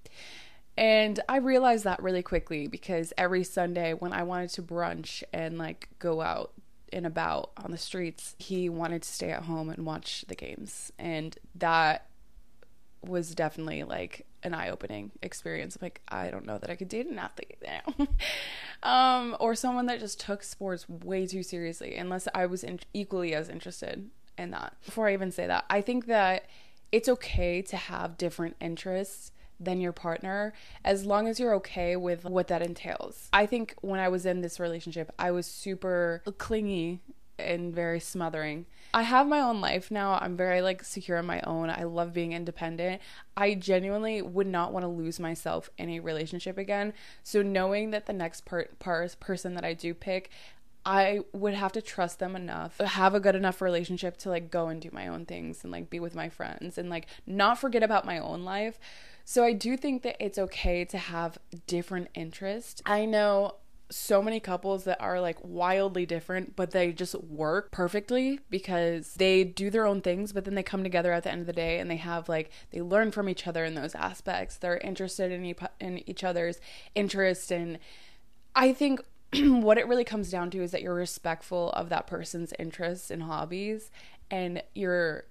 And 0.77 1.19
I 1.27 1.37
realized 1.37 1.83
that 1.85 2.01
really 2.01 2.21
quickly 2.21 2.67
because 2.67 3.11
every 3.17 3.43
Sunday 3.43 3.93
when 3.93 4.13
I 4.13 4.23
wanted 4.23 4.51
to 4.51 4.61
brunch 4.61 5.23
and 5.33 5.57
like 5.57 5.89
go 5.99 6.21
out 6.21 6.53
and 6.93 7.05
about 7.05 7.51
on 7.57 7.71
the 7.71 7.77
streets, 7.77 8.35
he 8.39 8.69
wanted 8.69 9.01
to 9.03 9.09
stay 9.09 9.31
at 9.31 9.43
home 9.43 9.69
and 9.69 9.85
watch 9.85 10.25
the 10.27 10.35
games. 10.35 10.91
And 10.97 11.37
that 11.55 12.08
was 13.05 13.33
definitely 13.33 13.83
like 13.83 14.25
an 14.43 14.53
eye-opening 14.53 15.11
experience. 15.21 15.77
Like 15.81 16.01
I 16.07 16.29
don't 16.29 16.45
know 16.45 16.57
that 16.57 16.69
I 16.69 16.75
could 16.75 16.89
date 16.89 17.07
an 17.07 17.19
athlete 17.19 17.57
now, 17.65 18.07
um, 18.83 19.37
or 19.39 19.55
someone 19.55 19.85
that 19.87 19.99
just 19.99 20.19
took 20.19 20.43
sports 20.43 20.87
way 20.87 21.25
too 21.25 21.43
seriously. 21.43 21.95
Unless 21.95 22.27
I 22.33 22.45
was 22.45 22.63
in- 22.63 22.79
equally 22.93 23.33
as 23.33 23.49
interested 23.49 24.09
in 24.37 24.51
that. 24.51 24.73
Before 24.85 25.07
I 25.07 25.13
even 25.13 25.31
say 25.31 25.47
that, 25.47 25.65
I 25.69 25.81
think 25.81 26.05
that 26.07 26.45
it's 26.91 27.09
okay 27.09 27.61
to 27.61 27.77
have 27.77 28.17
different 28.17 28.55
interests 28.59 29.31
than 29.59 29.81
your 29.81 29.91
partner 29.91 30.53
as 30.85 31.05
long 31.05 31.27
as 31.27 31.39
you're 31.39 31.53
okay 31.55 31.95
with 31.95 32.23
what 32.23 32.47
that 32.47 32.61
entails. 32.61 33.27
I 33.33 33.45
think 33.45 33.75
when 33.81 33.99
I 33.99 34.07
was 34.07 34.25
in 34.25 34.41
this 34.41 34.59
relationship, 34.59 35.11
I 35.19 35.31
was 35.31 35.45
super 35.45 36.21
clingy 36.37 37.01
and 37.37 37.73
very 37.73 37.99
smothering. 37.99 38.65
I 38.93 39.03
have 39.03 39.27
my 39.27 39.39
own 39.39 39.61
life 39.61 39.91
now. 39.91 40.17
I'm 40.19 40.35
very 40.35 40.61
like 40.61 40.83
secure 40.83 41.17
on 41.17 41.25
my 41.25 41.41
own. 41.41 41.69
I 41.69 41.83
love 41.83 42.13
being 42.13 42.33
independent. 42.33 43.01
I 43.37 43.53
genuinely 43.53 44.21
would 44.21 44.47
not 44.47 44.73
want 44.73 44.83
to 44.83 44.89
lose 44.89 45.19
myself 45.19 45.69
in 45.77 45.89
a 45.89 45.99
relationship 45.99 46.57
again. 46.57 46.93
So 47.23 47.41
knowing 47.41 47.91
that 47.91 48.07
the 48.07 48.13
next 48.13 48.45
part, 48.45 48.79
part 48.79 49.15
person 49.19 49.53
that 49.55 49.63
I 49.63 49.73
do 49.73 49.93
pick, 49.93 50.29
I 50.85 51.19
would 51.33 51.53
have 51.53 51.71
to 51.73 51.81
trust 51.81 52.19
them 52.19 52.35
enough, 52.35 52.79
have 52.79 53.13
a 53.13 53.19
good 53.19 53.35
enough 53.35 53.61
relationship 53.61 54.17
to 54.17 54.29
like 54.29 54.49
go 54.49 54.69
and 54.69 54.81
do 54.81 54.89
my 54.91 55.07
own 55.07 55.25
things 55.25 55.63
and 55.63 55.71
like 55.71 55.89
be 55.89 55.99
with 55.99 56.15
my 56.15 56.29
friends 56.29 56.77
and 56.77 56.89
like 56.89 57.05
not 57.27 57.59
forget 57.59 57.83
about 57.83 58.05
my 58.05 58.17
own 58.17 58.43
life. 58.43 58.79
So 59.25 59.43
I 59.43 59.53
do 59.53 59.77
think 59.77 60.01
that 60.01 60.15
it's 60.19 60.39
okay 60.39 60.85
to 60.85 60.97
have 60.97 61.37
different 61.67 62.07
interests. 62.15 62.81
I 62.85 63.05
know 63.05 63.55
so 63.91 64.21
many 64.21 64.39
couples 64.39 64.83
that 64.83 65.01
are 65.01 65.19
like 65.19 65.37
wildly 65.43 66.05
different, 66.05 66.55
but 66.55 66.71
they 66.71 66.91
just 66.91 67.15
work 67.23 67.71
perfectly 67.71 68.39
because 68.49 69.13
they 69.15 69.43
do 69.43 69.69
their 69.69 69.85
own 69.85 70.01
things, 70.01 70.31
but 70.31 70.45
then 70.45 70.55
they 70.55 70.63
come 70.63 70.83
together 70.83 71.11
at 71.11 71.23
the 71.23 71.31
end 71.31 71.41
of 71.41 71.47
the 71.47 71.53
day 71.53 71.79
and 71.79 71.89
they 71.89 71.97
have 71.97 72.29
like 72.29 72.51
they 72.71 72.81
learn 72.81 73.11
from 73.11 73.27
each 73.27 73.47
other 73.47 73.65
in 73.65 73.75
those 73.75 73.95
aspects. 73.95 74.57
They're 74.57 74.77
interested 74.77 75.31
in, 75.31 75.45
e- 75.45 75.55
in 75.79 76.09
each 76.09 76.23
other's 76.23 76.59
interests, 76.93 77.51
and 77.51 77.79
I 78.55 78.73
think 78.73 79.01
what 79.33 79.77
it 79.77 79.87
really 79.87 80.03
comes 80.03 80.29
down 80.29 80.51
to 80.51 80.61
is 80.61 80.71
that 80.71 80.81
you're 80.81 80.93
respectful 80.93 81.71
of 81.71 81.89
that 81.89 82.07
person's 82.07 82.53
interests 82.59 83.09
and 83.09 83.23
hobbies, 83.23 83.89
and 84.29 84.61
you're 84.75 85.25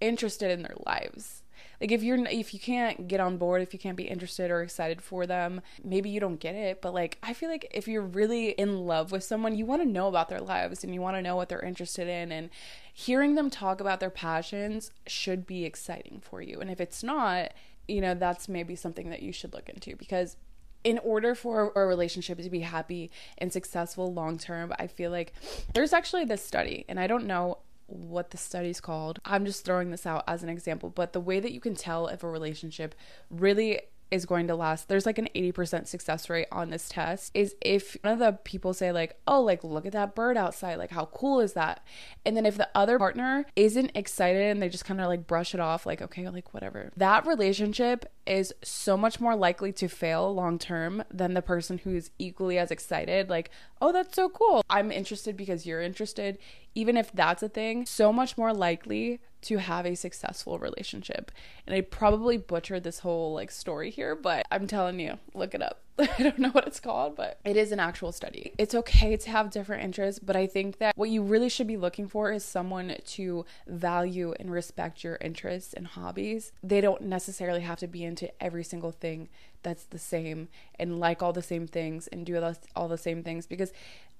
interested 0.00 0.50
in 0.50 0.62
their 0.62 0.76
lives 0.86 1.42
like 1.80 1.90
if 1.90 2.02
you're 2.02 2.18
if 2.26 2.52
you 2.52 2.60
can't 2.60 3.08
get 3.08 3.20
on 3.20 3.36
board 3.36 3.62
if 3.62 3.72
you 3.72 3.78
can't 3.78 3.96
be 3.96 4.04
interested 4.04 4.50
or 4.50 4.62
excited 4.62 5.02
for 5.02 5.26
them 5.26 5.60
maybe 5.82 6.10
you 6.10 6.20
don't 6.20 6.40
get 6.40 6.54
it. 6.54 6.80
But 6.80 6.94
like 6.94 7.18
i 7.22 7.32
feel 7.32 7.48
like 7.48 7.66
if 7.70 7.88
you're 7.88 8.02
really 8.02 8.50
in 8.50 8.86
love 8.86 9.12
with 9.12 9.24
someone 9.24 9.56
you 9.56 9.66
want 9.66 9.82
to 9.82 9.88
know 9.88 10.08
about 10.08 10.28
their 10.28 10.40
lives 10.40 10.84
and 10.84 10.94
you 10.94 11.00
want 11.00 11.16
to 11.16 11.22
know 11.22 11.36
what 11.36 11.48
they're 11.48 11.60
interested 11.60 12.08
in 12.08 12.32
and 12.32 12.50
hearing 12.92 13.34
them 13.34 13.50
talk 13.50 13.80
about 13.80 14.00
their 14.00 14.10
passions 14.10 14.90
should 15.06 15.46
be 15.46 15.64
exciting 15.64 16.20
for 16.20 16.42
you. 16.42 16.60
And 16.60 16.70
if 16.70 16.80
it's 16.80 17.02
not 17.02 17.52
you 17.88 18.00
know 18.00 18.14
that's 18.14 18.48
maybe 18.48 18.76
something 18.76 19.10
that 19.10 19.22
you 19.22 19.32
should 19.32 19.52
look 19.52 19.68
into 19.68 19.96
because 19.96 20.36
in 20.82 20.98
order 21.00 21.34
for 21.34 21.72
a 21.76 21.84
relationship 21.84 22.38
to 22.38 22.48
be 22.48 22.60
happy 22.60 23.10
and 23.36 23.52
successful 23.52 24.12
long 24.12 24.38
term, 24.38 24.72
I 24.78 24.86
feel 24.86 25.10
like 25.10 25.34
there's 25.74 25.92
actually 25.92 26.24
this 26.24 26.42
study, 26.42 26.86
and 26.88 26.98
I 26.98 27.06
don't 27.06 27.26
know 27.26 27.58
what 27.90 28.30
the 28.30 28.36
study's 28.36 28.80
called. 28.80 29.18
I'm 29.24 29.44
just 29.44 29.64
throwing 29.64 29.90
this 29.90 30.06
out 30.06 30.24
as 30.26 30.42
an 30.42 30.48
example, 30.48 30.90
but 30.90 31.12
the 31.12 31.20
way 31.20 31.40
that 31.40 31.52
you 31.52 31.60
can 31.60 31.74
tell 31.74 32.06
if 32.06 32.22
a 32.22 32.28
relationship 32.28 32.94
really 33.28 33.80
is 34.10 34.26
going 34.26 34.46
to 34.48 34.54
last 34.54 34.88
there's 34.88 35.06
like 35.06 35.18
an 35.18 35.28
80% 35.34 35.86
success 35.86 36.28
rate 36.28 36.48
on 36.50 36.70
this 36.70 36.88
test 36.88 37.30
is 37.34 37.54
if 37.60 37.96
one 38.02 38.12
of 38.12 38.18
the 38.18 38.32
people 38.44 38.74
say 38.74 38.92
like 38.92 39.16
oh 39.26 39.40
like 39.40 39.62
look 39.62 39.86
at 39.86 39.92
that 39.92 40.14
bird 40.14 40.36
outside 40.36 40.76
like 40.76 40.90
how 40.90 41.06
cool 41.06 41.40
is 41.40 41.52
that? 41.54 41.84
And 42.26 42.36
then 42.36 42.46
if 42.46 42.56
the 42.56 42.68
other 42.74 42.98
partner 42.98 43.46
isn't 43.56 43.92
excited 43.94 44.50
and 44.50 44.60
they 44.60 44.68
just 44.68 44.84
kind 44.84 45.00
of 45.00 45.06
like 45.06 45.26
brush 45.26 45.54
it 45.54 45.60
off 45.60 45.86
like 45.86 46.02
okay 46.02 46.28
like 46.28 46.52
whatever. 46.52 46.90
That 46.96 47.26
relationship 47.26 48.06
is 48.26 48.52
so 48.62 48.96
much 48.96 49.20
more 49.20 49.36
likely 49.36 49.72
to 49.72 49.88
fail 49.88 50.32
long 50.34 50.58
term 50.58 51.04
than 51.10 51.34
the 51.34 51.42
person 51.42 51.78
who's 51.78 52.10
equally 52.18 52.58
as 52.58 52.70
excited 52.70 53.30
like 53.30 53.50
oh 53.80 53.92
that's 53.92 54.16
so 54.16 54.28
cool. 54.28 54.62
I'm 54.68 54.90
interested 54.90 55.36
because 55.36 55.66
you're 55.66 55.82
interested. 55.82 56.38
Even 56.74 56.96
if 56.96 57.12
that's 57.12 57.42
a 57.42 57.48
thing 57.48 57.86
so 57.86 58.12
much 58.12 58.38
more 58.38 58.52
likely 58.52 59.20
to 59.42 59.58
have 59.58 59.86
a 59.86 59.94
successful 59.94 60.58
relationship. 60.58 61.30
And 61.66 61.74
I 61.74 61.80
probably 61.80 62.36
butchered 62.36 62.84
this 62.84 63.00
whole 63.00 63.34
like 63.34 63.50
story 63.50 63.90
here, 63.90 64.14
but 64.14 64.46
I'm 64.50 64.66
telling 64.66 65.00
you, 65.00 65.18
look 65.34 65.54
it 65.54 65.62
up. 65.62 65.80
I 65.98 66.22
don't 66.22 66.38
know 66.38 66.50
what 66.50 66.66
it's 66.66 66.80
called, 66.80 67.16
but 67.16 67.38
it 67.44 67.56
is 67.56 67.72
an 67.72 67.80
actual 67.80 68.12
study. 68.12 68.52
It's 68.56 68.74
okay 68.74 69.16
to 69.16 69.30
have 69.30 69.50
different 69.50 69.84
interests, 69.84 70.18
but 70.18 70.36
I 70.36 70.46
think 70.46 70.78
that 70.78 70.96
what 70.96 71.10
you 71.10 71.22
really 71.22 71.48
should 71.48 71.66
be 71.66 71.76
looking 71.76 72.08
for 72.08 72.32
is 72.32 72.44
someone 72.44 72.96
to 73.04 73.44
value 73.66 74.34
and 74.40 74.50
respect 74.50 75.04
your 75.04 75.18
interests 75.20 75.74
and 75.74 75.86
hobbies. 75.86 76.52
They 76.62 76.80
don't 76.80 77.02
necessarily 77.02 77.60
have 77.60 77.78
to 77.80 77.86
be 77.86 78.04
into 78.04 78.30
every 78.42 78.64
single 78.64 78.92
thing 78.92 79.28
that's 79.62 79.84
the 79.84 79.98
same 79.98 80.48
and 80.78 80.98
like 80.98 81.22
all 81.22 81.34
the 81.34 81.42
same 81.42 81.66
things 81.66 82.06
and 82.08 82.24
do 82.24 82.42
all 82.74 82.88
the 82.88 82.96
same 82.96 83.22
things 83.22 83.46
because 83.46 83.72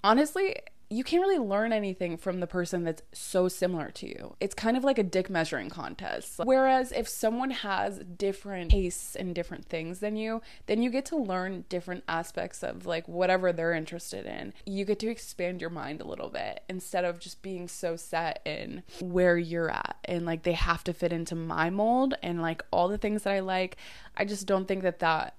honestly, 0.05 0.57
you 0.93 1.05
can't 1.05 1.23
really 1.23 1.39
learn 1.39 1.73
anything 1.73 2.17
from 2.17 2.41
the 2.41 2.49
person 2.49 2.83
that's 2.83 3.03
so 3.13 3.47
similar 3.47 3.93
to 3.93 4.09
you. 4.09 4.35
It's 4.41 4.57
kind 4.57 4.77
of 4.77 4.83
like 4.83 4.99
a 4.99 5.05
dick 5.05 5.31
measuring 5.31 5.71
contest. 5.71 6.41
Whereas 6.43 6.91
if 6.91 7.09
someone 7.09 7.53
has 7.53 7.99
different 7.99 8.73
tastes 8.73 9.15
and 9.15 9.33
different 9.33 9.67
things 9.67 10.01
than 10.01 10.17
you, 10.17 10.43
then 10.67 10.83
you 10.83 10.91
get 10.91 11.05
to 11.07 11.17
learn 11.17 11.65
different 11.69 12.03
aspects 12.09 12.65
of 12.65 12.87
like 12.87 13.07
whatever 13.07 13.53
they're 13.53 13.73
interested 13.73 14.27
in. 14.27 14.53
You 14.67 14.85
get 14.85 14.99
to 14.99 15.09
expand 15.09 15.61
your 15.61 15.71
mind 15.71 16.01
a 16.01 16.09
little 16.09 16.29
bit 16.29 16.65
instead 16.69 17.05
of 17.05 17.21
just 17.21 17.41
being 17.41 17.69
so 17.69 17.95
set 17.95 18.43
in 18.45 18.83
where 19.01 19.39
you're 19.39 19.71
at 19.71 19.97
and 20.07 20.27
like 20.27 20.43
they 20.43 20.55
have 20.55 20.83
to 20.85 20.93
fit 20.93 21.13
into 21.13 21.37
my 21.37 21.71
mold 21.71 22.15
and 22.21 22.43
like 22.43 22.65
all 22.73 22.89
the 22.89 22.99
things 22.99 23.23
that 23.23 23.33
I 23.33 23.41
like. 23.41 23.77
I 24.17 24.25
just 24.25 24.45
don't 24.45 24.67
think 24.67 24.83
that 24.83 24.99
that 24.99 25.37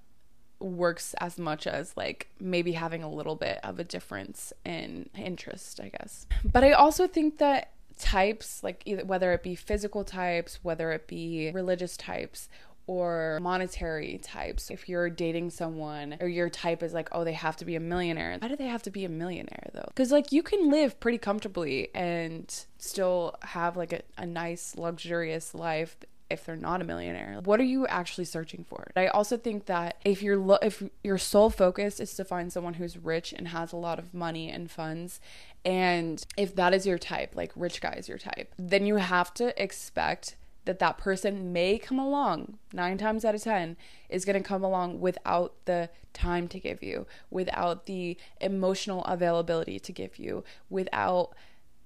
works 0.64 1.14
as 1.14 1.38
much 1.38 1.66
as 1.66 1.96
like 1.96 2.28
maybe 2.40 2.72
having 2.72 3.02
a 3.02 3.10
little 3.10 3.36
bit 3.36 3.58
of 3.62 3.78
a 3.78 3.84
difference 3.84 4.52
in 4.64 5.08
interest, 5.16 5.80
I 5.80 5.88
guess. 5.88 6.26
But 6.44 6.64
I 6.64 6.72
also 6.72 7.06
think 7.06 7.38
that 7.38 7.72
types, 7.98 8.62
like 8.62 8.82
either 8.84 9.04
whether 9.04 9.32
it 9.32 9.42
be 9.42 9.54
physical 9.54 10.04
types, 10.04 10.58
whether 10.62 10.92
it 10.92 11.06
be 11.06 11.50
religious 11.52 11.96
types, 11.96 12.48
or 12.86 13.38
monetary 13.40 14.18
types. 14.22 14.70
If 14.70 14.88
you're 14.88 15.08
dating 15.08 15.50
someone 15.50 16.16
or 16.20 16.28
your 16.28 16.50
type 16.50 16.82
is 16.82 16.92
like, 16.92 17.08
oh, 17.12 17.24
they 17.24 17.32
have 17.32 17.56
to 17.56 17.64
be 17.64 17.76
a 17.76 17.80
millionaire. 17.80 18.36
Why 18.38 18.48
do 18.48 18.56
they 18.56 18.66
have 18.66 18.82
to 18.82 18.90
be 18.90 19.04
a 19.04 19.08
millionaire 19.08 19.70
though? 19.72 19.86
Because 19.86 20.10
like 20.10 20.32
you 20.32 20.42
can 20.42 20.70
live 20.70 20.98
pretty 20.98 21.18
comfortably 21.18 21.94
and 21.94 22.52
still 22.78 23.36
have 23.42 23.76
like 23.76 23.92
a, 23.92 24.02
a 24.18 24.26
nice, 24.26 24.76
luxurious 24.76 25.54
life 25.54 25.96
if 26.32 26.44
they're 26.44 26.56
not 26.56 26.80
a 26.80 26.84
millionaire. 26.84 27.40
What 27.44 27.60
are 27.60 27.64
you 27.64 27.86
actually 27.86 28.24
searching 28.24 28.64
for? 28.68 28.90
I 28.96 29.06
also 29.08 29.36
think 29.36 29.66
that 29.66 29.98
if 30.04 30.22
your 30.22 30.36
lo- 30.36 30.58
if 30.62 30.82
your 31.04 31.18
sole 31.18 31.50
focus 31.50 32.00
is 32.00 32.14
to 32.14 32.24
find 32.24 32.52
someone 32.52 32.74
who's 32.74 32.96
rich 32.96 33.32
and 33.32 33.48
has 33.48 33.72
a 33.72 33.76
lot 33.76 33.98
of 33.98 34.12
money 34.12 34.50
and 34.50 34.70
funds 34.70 35.20
and 35.64 36.24
if 36.36 36.54
that 36.56 36.74
is 36.74 36.86
your 36.86 36.98
type 36.98 37.36
like 37.36 37.52
rich 37.54 37.80
guy 37.80 37.92
is 37.92 38.08
your 38.08 38.18
type 38.18 38.52
then 38.58 38.84
you 38.86 38.96
have 38.96 39.32
to 39.34 39.62
expect 39.62 40.36
that 40.64 40.78
that 40.78 40.98
person 40.98 41.52
may 41.52 41.78
come 41.78 41.98
along 41.98 42.58
9 42.72 42.98
times 42.98 43.24
out 43.24 43.34
of 43.34 43.42
10 43.42 43.76
is 44.08 44.24
going 44.24 44.40
to 44.40 44.46
come 44.46 44.62
along 44.62 45.00
without 45.00 45.54
the 45.64 45.88
time 46.12 46.46
to 46.48 46.58
give 46.58 46.82
you 46.82 47.06
without 47.30 47.86
the 47.86 48.16
emotional 48.40 49.04
availability 49.04 49.78
to 49.78 49.92
give 49.92 50.18
you 50.18 50.44
without 50.70 51.34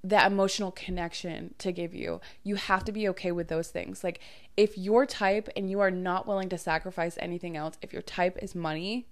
that 0.08 0.30
emotional 0.30 0.70
connection 0.70 1.54
to 1.58 1.72
give 1.72 1.94
you. 1.94 2.20
You 2.44 2.54
have 2.54 2.84
to 2.84 2.92
be 2.92 3.08
okay 3.08 3.32
with 3.32 3.48
those 3.48 3.68
things. 3.68 4.04
Like 4.04 4.20
if 4.56 4.78
your 4.78 5.04
type 5.04 5.48
and 5.56 5.68
you 5.68 5.80
are 5.80 5.90
not 5.90 6.26
willing 6.26 6.48
to 6.50 6.58
sacrifice 6.58 7.18
anything 7.20 7.56
else, 7.56 7.76
if 7.82 7.92
your 7.92 8.02
type 8.02 8.38
is 8.40 8.54
money 8.54 9.08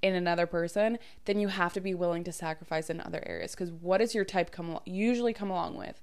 in 0.00 0.14
another 0.14 0.46
person, 0.46 0.98
then 1.26 1.40
you 1.40 1.48
have 1.48 1.74
to 1.74 1.80
be 1.80 1.94
willing 1.94 2.24
to 2.24 2.32
sacrifice 2.32 2.88
in 2.88 3.00
other 3.00 3.22
areas 3.26 3.54
cuz 3.54 3.70
what 3.70 3.98
does 3.98 4.14
your 4.14 4.24
type 4.24 4.50
come 4.50 4.78
usually 4.86 5.34
come 5.34 5.50
along 5.50 5.76
with? 5.76 6.00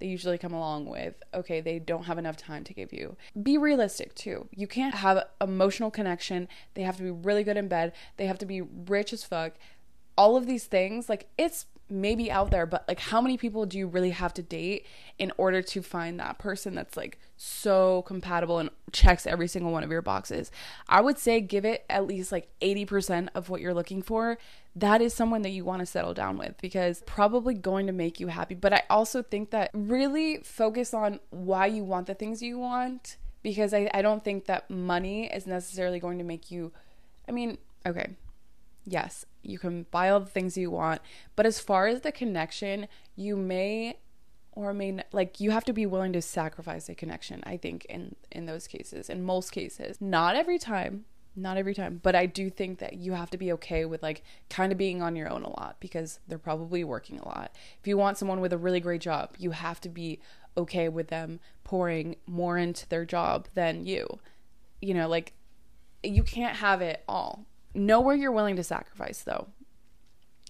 They 0.00 0.08
usually 0.08 0.38
come 0.38 0.52
along 0.52 0.86
with 0.86 1.22
okay, 1.32 1.60
they 1.60 1.78
don't 1.78 2.06
have 2.06 2.18
enough 2.18 2.36
time 2.36 2.64
to 2.64 2.74
give 2.74 2.92
you. 2.92 3.16
Be 3.40 3.56
realistic 3.56 4.16
too. 4.16 4.48
You 4.50 4.66
can't 4.66 4.96
have 4.96 5.24
emotional 5.40 5.92
connection. 5.92 6.48
They 6.74 6.82
have 6.82 6.96
to 6.96 7.04
be 7.04 7.12
really 7.12 7.44
good 7.44 7.56
in 7.56 7.68
bed. 7.68 7.92
They 8.16 8.26
have 8.26 8.38
to 8.38 8.46
be 8.46 8.60
rich 8.60 9.12
as 9.12 9.22
fuck. 9.22 9.52
All 10.16 10.36
of 10.36 10.46
these 10.46 10.64
things, 10.64 11.08
like 11.08 11.28
it's 11.38 11.66
maybe 11.88 12.30
out 12.30 12.50
there, 12.50 12.64
but 12.64 12.84
like 12.88 12.98
how 12.98 13.20
many 13.20 13.36
people 13.36 13.66
do 13.66 13.78
you 13.78 13.86
really 13.86 14.10
have 14.10 14.32
to 14.34 14.42
date 14.42 14.86
in 15.18 15.30
order 15.36 15.60
to 15.60 15.82
find 15.82 16.18
that 16.18 16.38
person 16.38 16.74
that's 16.74 16.96
like 16.96 17.18
so 17.36 18.02
compatible 18.02 18.58
and 18.58 18.70
checks 18.92 19.26
every 19.26 19.46
single 19.46 19.72
one 19.72 19.84
of 19.84 19.90
your 19.90 20.02
boxes? 20.02 20.50
I 20.88 21.00
would 21.00 21.18
say 21.18 21.40
give 21.40 21.64
it 21.64 21.84
at 21.90 22.06
least 22.06 22.32
like 22.32 22.48
80% 22.60 23.28
of 23.34 23.48
what 23.48 23.60
you're 23.60 23.74
looking 23.74 24.02
for. 24.02 24.38
That 24.74 25.02
is 25.02 25.12
someone 25.12 25.42
that 25.42 25.50
you 25.50 25.64
want 25.64 25.80
to 25.80 25.86
settle 25.86 26.14
down 26.14 26.38
with 26.38 26.54
because 26.62 27.02
probably 27.04 27.54
going 27.54 27.86
to 27.86 27.92
make 27.92 28.20
you 28.20 28.28
happy. 28.28 28.54
But 28.54 28.72
I 28.72 28.82
also 28.88 29.22
think 29.22 29.50
that 29.50 29.70
really 29.74 30.38
focus 30.38 30.94
on 30.94 31.20
why 31.30 31.66
you 31.66 31.84
want 31.84 32.06
the 32.06 32.14
things 32.14 32.42
you 32.42 32.58
want 32.58 33.18
because 33.42 33.74
I, 33.74 33.90
I 33.92 34.00
don't 34.02 34.24
think 34.24 34.46
that 34.46 34.70
money 34.70 35.26
is 35.26 35.46
necessarily 35.46 35.98
going 36.00 36.18
to 36.18 36.24
make 36.24 36.50
you 36.50 36.72
I 37.28 37.32
mean, 37.32 37.58
okay, 37.86 38.10
yes, 38.84 39.24
you 39.42 39.58
can 39.58 39.86
buy 39.90 40.08
all 40.08 40.20
the 40.20 40.26
things 40.26 40.56
you 40.56 40.70
want, 40.70 41.00
but 41.36 41.46
as 41.46 41.58
far 41.58 41.86
as 41.86 42.00
the 42.00 42.12
connection, 42.12 42.88
you 43.16 43.36
may 43.36 43.96
or 44.52 44.74
may 44.74 44.92
not, 44.92 45.06
like 45.12 45.40
you 45.40 45.50
have 45.50 45.64
to 45.64 45.72
be 45.72 45.86
willing 45.86 46.12
to 46.12 46.22
sacrifice 46.22 46.88
a 46.88 46.94
connection 46.94 47.42
i 47.46 47.56
think 47.56 47.84
in 47.86 48.14
in 48.30 48.46
those 48.46 48.66
cases 48.66 49.08
in 49.08 49.22
most 49.22 49.50
cases. 49.50 50.00
Not 50.00 50.36
every 50.36 50.58
time 50.58 51.04
not 51.34 51.56
every 51.56 51.74
time 51.74 51.98
but 52.02 52.14
i 52.14 52.26
do 52.26 52.50
think 52.50 52.78
that 52.78 52.94
you 52.94 53.12
have 53.12 53.30
to 53.30 53.38
be 53.38 53.52
okay 53.52 53.86
with 53.86 54.02
like 54.02 54.22
kind 54.50 54.70
of 54.70 54.76
being 54.76 55.00
on 55.00 55.16
your 55.16 55.30
own 55.30 55.42
a 55.42 55.48
lot 55.48 55.76
because 55.80 56.20
they're 56.28 56.38
probably 56.38 56.84
working 56.84 57.18
a 57.18 57.26
lot. 57.26 57.52
If 57.80 57.88
you 57.88 57.96
want 57.96 58.18
someone 58.18 58.40
with 58.40 58.52
a 58.52 58.58
really 58.58 58.80
great 58.80 59.00
job 59.00 59.34
you 59.38 59.52
have 59.52 59.80
to 59.80 59.88
be 59.88 60.20
okay 60.56 60.90
with 60.90 61.08
them 61.08 61.40
pouring 61.64 62.16
more 62.26 62.58
into 62.58 62.86
their 62.88 63.06
job 63.06 63.48
than 63.54 63.86
you. 63.86 64.18
You 64.82 64.92
know 64.94 65.08
like 65.08 65.32
you 66.02 66.22
can't 66.22 66.56
have 66.56 66.82
it 66.82 67.02
all 67.08 67.46
know 67.74 68.00
where 68.00 68.14
you're 68.14 68.32
willing 68.32 68.56
to 68.56 68.64
sacrifice 68.64 69.22
though. 69.22 69.48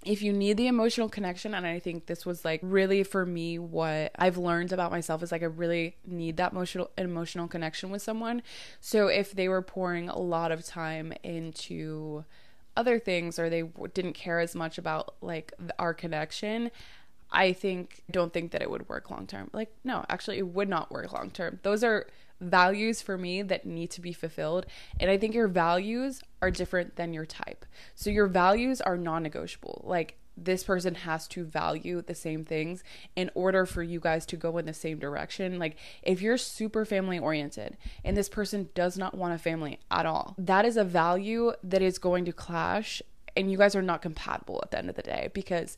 If 0.04 0.20
you 0.20 0.32
need 0.32 0.56
the 0.56 0.66
emotional 0.66 1.08
connection 1.08 1.54
and 1.54 1.64
i 1.64 1.78
think 1.78 2.06
this 2.06 2.26
was 2.26 2.44
like 2.44 2.58
really 2.62 3.04
for 3.04 3.24
me 3.24 3.60
what 3.60 4.10
i've 4.18 4.36
learned 4.36 4.72
about 4.72 4.90
myself 4.90 5.22
is 5.22 5.30
like 5.30 5.42
i 5.42 5.46
really 5.46 5.94
need 6.04 6.38
that 6.38 6.50
emotional 6.50 6.90
emotional 6.98 7.46
connection 7.46 7.90
with 7.90 8.02
someone. 8.02 8.42
So 8.80 9.06
if 9.06 9.32
they 9.32 9.48
were 9.48 9.62
pouring 9.62 10.08
a 10.08 10.18
lot 10.18 10.50
of 10.50 10.64
time 10.64 11.12
into 11.22 12.24
other 12.76 12.98
things 12.98 13.38
or 13.38 13.48
they 13.48 13.62
didn't 13.94 14.14
care 14.14 14.40
as 14.40 14.54
much 14.54 14.76
about 14.78 15.14
like 15.20 15.52
our 15.78 15.92
connection 15.92 16.70
i 17.30 17.52
think 17.52 18.02
don't 18.10 18.32
think 18.32 18.50
that 18.52 18.62
it 18.62 18.70
would 18.70 18.88
work 18.88 19.10
long 19.10 19.26
term. 19.26 19.50
Like 19.52 19.72
no 19.84 20.04
actually 20.08 20.38
it 20.38 20.48
would 20.48 20.68
not 20.68 20.90
work 20.90 21.12
long 21.12 21.30
term. 21.30 21.60
Those 21.62 21.84
are 21.84 22.06
values 22.42 23.00
for 23.00 23.16
me 23.16 23.42
that 23.42 23.66
need 23.66 23.90
to 23.92 24.00
be 24.00 24.12
fulfilled. 24.12 24.66
And 25.00 25.10
I 25.10 25.16
think 25.16 25.34
your 25.34 25.48
values 25.48 26.22
are 26.40 26.50
different 26.50 26.96
than 26.96 27.14
your 27.14 27.26
type. 27.26 27.64
So 27.94 28.10
your 28.10 28.26
values 28.26 28.80
are 28.80 28.96
non 28.96 29.22
negotiable. 29.22 29.82
Like, 29.84 30.18
this 30.36 30.64
person 30.64 30.94
has 30.94 31.28
to 31.28 31.44
value 31.44 32.00
the 32.00 32.14
same 32.14 32.44
things 32.44 32.82
in 33.16 33.30
order 33.34 33.66
for 33.66 33.82
you 33.82 34.00
guys 34.00 34.24
to 34.26 34.36
go 34.36 34.56
in 34.58 34.64
the 34.64 34.72
same 34.72 34.98
direction. 34.98 35.58
Like, 35.58 35.76
if 36.02 36.22
you're 36.22 36.38
super 36.38 36.84
family 36.84 37.18
oriented 37.18 37.76
and 38.04 38.16
this 38.16 38.28
person 38.28 38.70
does 38.74 38.96
not 38.96 39.14
want 39.14 39.34
a 39.34 39.38
family 39.38 39.78
at 39.90 40.06
all, 40.06 40.34
that 40.38 40.64
is 40.64 40.76
a 40.76 40.84
value 40.84 41.52
that 41.62 41.82
is 41.82 41.98
going 41.98 42.24
to 42.24 42.32
clash, 42.32 43.02
and 43.36 43.50
you 43.50 43.58
guys 43.58 43.76
are 43.76 43.82
not 43.82 44.02
compatible 44.02 44.60
at 44.62 44.70
the 44.70 44.78
end 44.78 44.90
of 44.90 44.96
the 44.96 45.02
day 45.02 45.30
because 45.34 45.76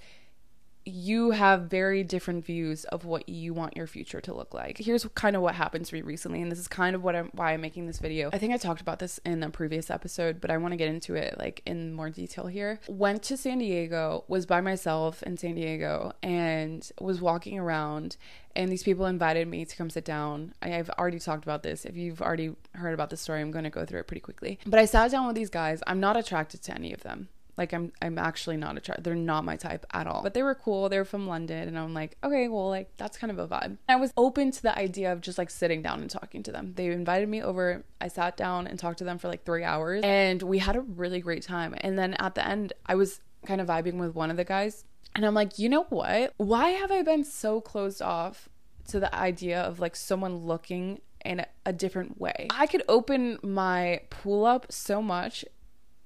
you 0.87 1.31
have 1.31 1.63
very 1.63 2.03
different 2.03 2.45
views 2.45 2.85
of 2.85 3.05
what 3.05 3.29
you 3.29 3.55
want 3.55 3.77
your 3.77 3.87
future 3.87 4.21
to 4.21 4.35
look 4.35 4.53
like. 4.53 4.79
Here's 4.79 5.05
kind 5.15 5.37
of 5.37 5.43
what 5.43 5.55
happened 5.55 5.87
to 5.87 5.95
me 5.95 6.03
recently, 6.03 6.43
and 6.43 6.51
this 6.51 6.59
is 6.59 6.69
kind 6.69 6.95
of 6.95 7.03
what 7.03 7.17
I'm 7.17 7.31
why 7.33 7.53
I'm 7.53 7.61
making 7.61 7.87
this 7.87 7.99
video. 7.99 8.31
I 8.33 8.39
think 8.39 8.53
I 8.53 8.57
talked 8.57 8.81
about 8.81 8.99
this 8.99 9.19
in 9.25 9.43
a 9.43 9.51
previous 9.51 9.91
episode, 9.91 10.41
but 10.41 10.51
I 10.51 10.57
want 10.59 10.73
to 10.73 10.77
get 10.77 10.89
into 10.89 11.15
it 11.15 11.39
like 11.39 11.63
in 11.67 11.93
more 11.93 12.11
detail 12.11 12.47
here. 12.47 12.81
Went 12.89 13.23
to 13.25 13.37
San 13.37 13.59
Diego, 13.59 14.25
was 14.29 14.47
by 14.47 14.61
myself 14.61 15.23
in 15.23 15.37
San 15.37 15.55
Diego, 15.55 16.13
and 16.23 16.91
was 17.01 17.21
walking 17.21 17.59
around 17.59 18.17
and 18.57 18.71
these 18.71 18.83
people 18.83 19.07
invited 19.07 19.49
me 19.49 19.65
to 19.65 19.77
come 19.77 19.91
sit 19.91 20.05
down. 20.05 20.55
I 20.63 20.69
have 20.69 20.91
already 20.91 21.19
talked 21.19 21.45
about 21.45 21.63
this. 21.63 21.85
If 21.85 21.97
you've 21.97 22.23
already 22.23 22.55
heard 22.75 22.95
about 22.95 23.11
this 23.11 23.21
story, 23.21 23.41
I'm 23.41 23.51
going 23.51 23.65
to 23.65 23.71
go 23.71 23.85
through 23.85 24.01
it 24.01 24.07
pretty 24.07 24.21
quickly. 24.21 24.59
But 24.65 24.79
I 24.79 24.85
sat 24.85 25.11
down 25.11 25.27
with 25.27 25.35
these 25.35 25.51
guys. 25.51 25.83
I'm 25.87 26.01
not 26.01 26.17
attracted 26.17 26.63
to 26.65 26.75
any 26.75 26.93
of 26.93 27.03
them. 27.03 27.29
Like 27.57 27.73
I'm 27.73 27.93
I'm 28.03 28.19
actually 28.19 28.57
not 28.57 28.75
a 28.75 28.79
attracted. 28.79 29.05
They're 29.05 29.15
not 29.15 29.45
my 29.45 29.57
type 29.57 29.87
at 29.93 30.07
all. 30.07 30.23
But 30.23 30.35
they 30.35 30.43
were 30.43 30.55
cool. 30.55 30.89
They 30.89 30.99
were 30.99 31.05
from 31.05 31.27
London 31.27 31.69
and 31.69 31.79
I'm 31.79 31.95
like, 31.95 32.17
okay, 32.23 32.49
well 32.49 32.69
like 32.69 32.91
that's 32.97 33.17
kind 33.17 33.31
of 33.31 33.39
a 33.39 33.49
vibe. 33.49 33.79
I 33.89 33.97
was 33.97 34.13
open 34.17 34.51
to 34.53 34.63
the 34.63 34.77
idea 34.79 35.13
of 35.13 35.21
just 35.21 35.39
like 35.39 35.51
sitting 35.51 35.83
down 35.83 36.01
and 36.01 36.11
talking 36.11 36.43
to 36.45 36.53
them. 36.53 36.75
They 36.77 36.89
invited 36.89 37.29
me 37.29 37.43
over. 37.43 37.85
I 38.01 38.09
sat 38.09 38.37
down 38.37 38.67
and 38.67 38.79
talked 38.79 38.99
to 38.99 39.05
them 39.05 39.19
for 39.19 39.29
like 39.29 39.45
3 39.45 39.65
hours 39.65 40.03
and 40.05 40.43
we 40.43 40.59
had 40.59 40.77
a 40.77 40.81
really 40.81 41.21
great 41.21 41.43
time. 41.43 41.75
And 41.81 41.99
then 41.99 42.15
at 42.15 42.35
the 42.35 42.47
end, 42.47 42.73
I 42.87 42.95
was 42.95 43.21
kind 43.47 43.61
of 43.61 43.69
vibing 43.69 43.99
with 43.99 44.15
one 44.15 44.31
of 44.31 44.37
the 44.37 44.45
guys 44.45 44.85
and 45.15 45.25
I'm 45.25 45.35
like, 45.35 45.59
you 45.59 45.69
know 45.69 45.85
what? 45.85 46.33
Why 46.37 46.71
have 46.71 46.91
I 46.91 47.03
been 47.03 47.25
so 47.25 47.61
closed 47.61 48.03
off 48.03 48.49
to 48.89 49.01
the 49.01 49.15
idea 49.15 49.61
of 49.61 49.81
like 49.81 49.97
someone 49.97 50.37
looking 50.39 51.01
in 51.25 51.47
a 51.65 51.73
different 51.73 52.21
way? 52.21 52.49
I 52.51 52.67
could 52.67 52.83
open 52.89 53.39
my 53.43 54.03
pool 54.11 54.45
up 54.45 54.67
so 54.71 55.01
much 55.01 55.45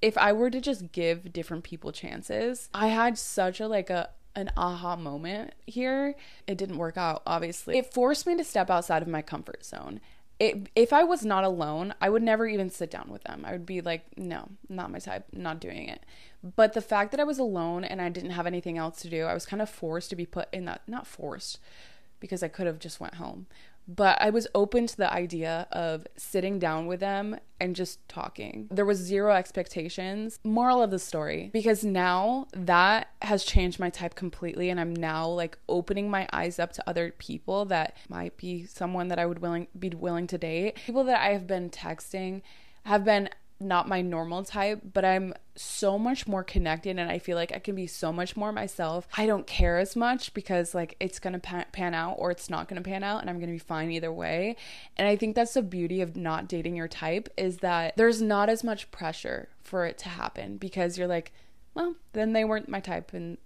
if 0.01 0.17
I 0.17 0.33
were 0.33 0.49
to 0.49 0.61
just 0.61 0.91
give 0.91 1.33
different 1.33 1.63
people 1.63 1.91
chances. 1.91 2.69
I 2.73 2.87
had 2.87 3.17
such 3.17 3.59
a 3.59 3.67
like 3.67 3.89
a 3.89 4.09
an 4.35 4.51
aha 4.55 4.95
moment 4.95 5.53
here. 5.65 6.15
It 6.47 6.57
didn't 6.57 6.77
work 6.77 6.97
out, 6.97 7.21
obviously. 7.25 7.77
It 7.77 7.93
forced 7.93 8.25
me 8.25 8.37
to 8.37 8.43
step 8.43 8.69
outside 8.69 9.01
of 9.01 9.07
my 9.07 9.21
comfort 9.21 9.65
zone. 9.65 9.99
It, 10.39 10.69
if 10.73 10.93
I 10.93 11.03
was 11.03 11.25
not 11.25 11.43
alone, 11.43 11.93
I 11.99 12.09
would 12.09 12.23
never 12.23 12.47
even 12.47 12.69
sit 12.69 12.89
down 12.89 13.09
with 13.09 13.23
them. 13.23 13.43
I 13.45 13.51
would 13.51 13.65
be 13.65 13.81
like, 13.81 14.05
no, 14.17 14.47
not 14.69 14.91
my 14.91 14.99
type, 14.99 15.25
not 15.33 15.59
doing 15.59 15.89
it. 15.89 16.05
But 16.55 16.71
the 16.71 16.81
fact 16.81 17.11
that 17.11 17.19
I 17.19 17.25
was 17.25 17.39
alone 17.39 17.83
and 17.83 18.01
I 18.01 18.07
didn't 18.07 18.29
have 18.31 18.47
anything 18.47 18.77
else 18.77 19.01
to 19.01 19.09
do, 19.09 19.25
I 19.25 19.33
was 19.33 19.45
kind 19.45 19.61
of 19.61 19.69
forced 19.69 20.09
to 20.11 20.15
be 20.15 20.25
put 20.25 20.47
in 20.53 20.63
that, 20.65 20.83
not 20.87 21.07
forced, 21.07 21.59
because 22.19 22.43
I 22.43 22.47
could 22.47 22.67
have 22.67 22.79
just 22.79 22.99
went 22.99 23.15
home, 23.15 23.47
but 23.87 24.21
I 24.21 24.29
was 24.29 24.47
open 24.53 24.85
to 24.85 24.95
the 24.95 25.11
idea 25.11 25.67
of 25.71 26.05
sitting 26.15 26.59
down 26.59 26.85
with 26.85 26.99
them 26.99 27.37
and 27.59 27.75
just 27.75 28.07
talking. 28.07 28.67
There 28.69 28.85
was 28.85 28.99
zero 28.99 29.33
expectations. 29.33 30.39
Moral 30.43 30.83
of 30.83 30.91
the 30.91 30.99
story 30.99 31.49
because 31.51 31.83
now 31.83 32.47
that 32.53 33.09
has 33.23 33.43
changed 33.43 33.79
my 33.79 33.89
type 33.89 34.13
completely 34.13 34.69
and 34.69 34.79
I'm 34.79 34.95
now 34.95 35.27
like 35.27 35.57
opening 35.67 36.09
my 36.09 36.27
eyes 36.31 36.59
up 36.59 36.71
to 36.73 36.83
other 36.87 37.13
people 37.17 37.65
that 37.65 37.97
might 38.07 38.37
be 38.37 38.65
someone 38.65 39.07
that 39.07 39.19
I 39.19 39.25
would 39.25 39.39
willing 39.39 39.67
be 39.77 39.89
willing 39.89 40.27
to 40.27 40.37
date. 40.37 40.75
People 40.85 41.03
that 41.05 41.21
I 41.21 41.29
have 41.29 41.47
been 41.47 41.69
texting 41.71 42.41
have 42.83 43.03
been 43.03 43.29
not 43.59 43.87
my 43.87 44.01
normal 44.01 44.43
type, 44.43 44.81
but 44.93 45.03
I'm 45.03 45.33
so 45.55 45.99
much 45.99 46.27
more 46.27 46.43
connected 46.43 46.97
and 46.97 47.11
I 47.11 47.19
feel 47.19 47.35
like 47.35 47.51
I 47.53 47.59
can 47.59 47.75
be 47.75 47.87
so 47.87 48.13
much 48.13 48.37
more 48.37 48.51
myself. 48.53 49.07
I 49.17 49.25
don't 49.25 49.45
care 49.45 49.77
as 49.77 49.95
much 49.95 50.33
because 50.33 50.73
like 50.73 50.95
it's 50.99 51.19
going 51.19 51.39
to 51.39 51.65
pan, 51.71 51.93
out 51.93 52.15
or 52.17 52.31
it's 52.31 52.49
not 52.49 52.67
going 52.67 52.81
to 52.81 52.87
pan 52.87 53.03
out 53.03 53.21
and 53.21 53.29
I'm 53.29 53.37
going 53.37 53.49
to 53.49 53.53
be 53.53 53.59
fine 53.59 53.91
either 53.91 54.11
way. 54.11 54.55
And 54.95 55.07
I 55.07 55.15
think 55.15 55.35
that's 55.35 55.55
the 55.55 55.61
beauty 55.61 56.01
of 56.01 56.15
not 56.15 56.47
dating 56.47 56.75
your 56.75 56.87
type 56.87 57.27
is 57.35 57.57
that 57.57 57.97
there's 57.97 58.21
not 58.21 58.47
as 58.49 58.63
much 58.63 58.91
pressure 58.91 59.49
for 59.61 59.85
it 59.85 59.97
to 59.99 60.09
happen 60.09 60.57
because 60.57 60.97
you're 60.97 61.07
like, 61.07 61.33
well, 61.73 61.95
then 62.13 62.33
they 62.33 62.45
weren't 62.45 62.69
my 62.69 62.79
type 62.79 63.13
and 63.13 63.37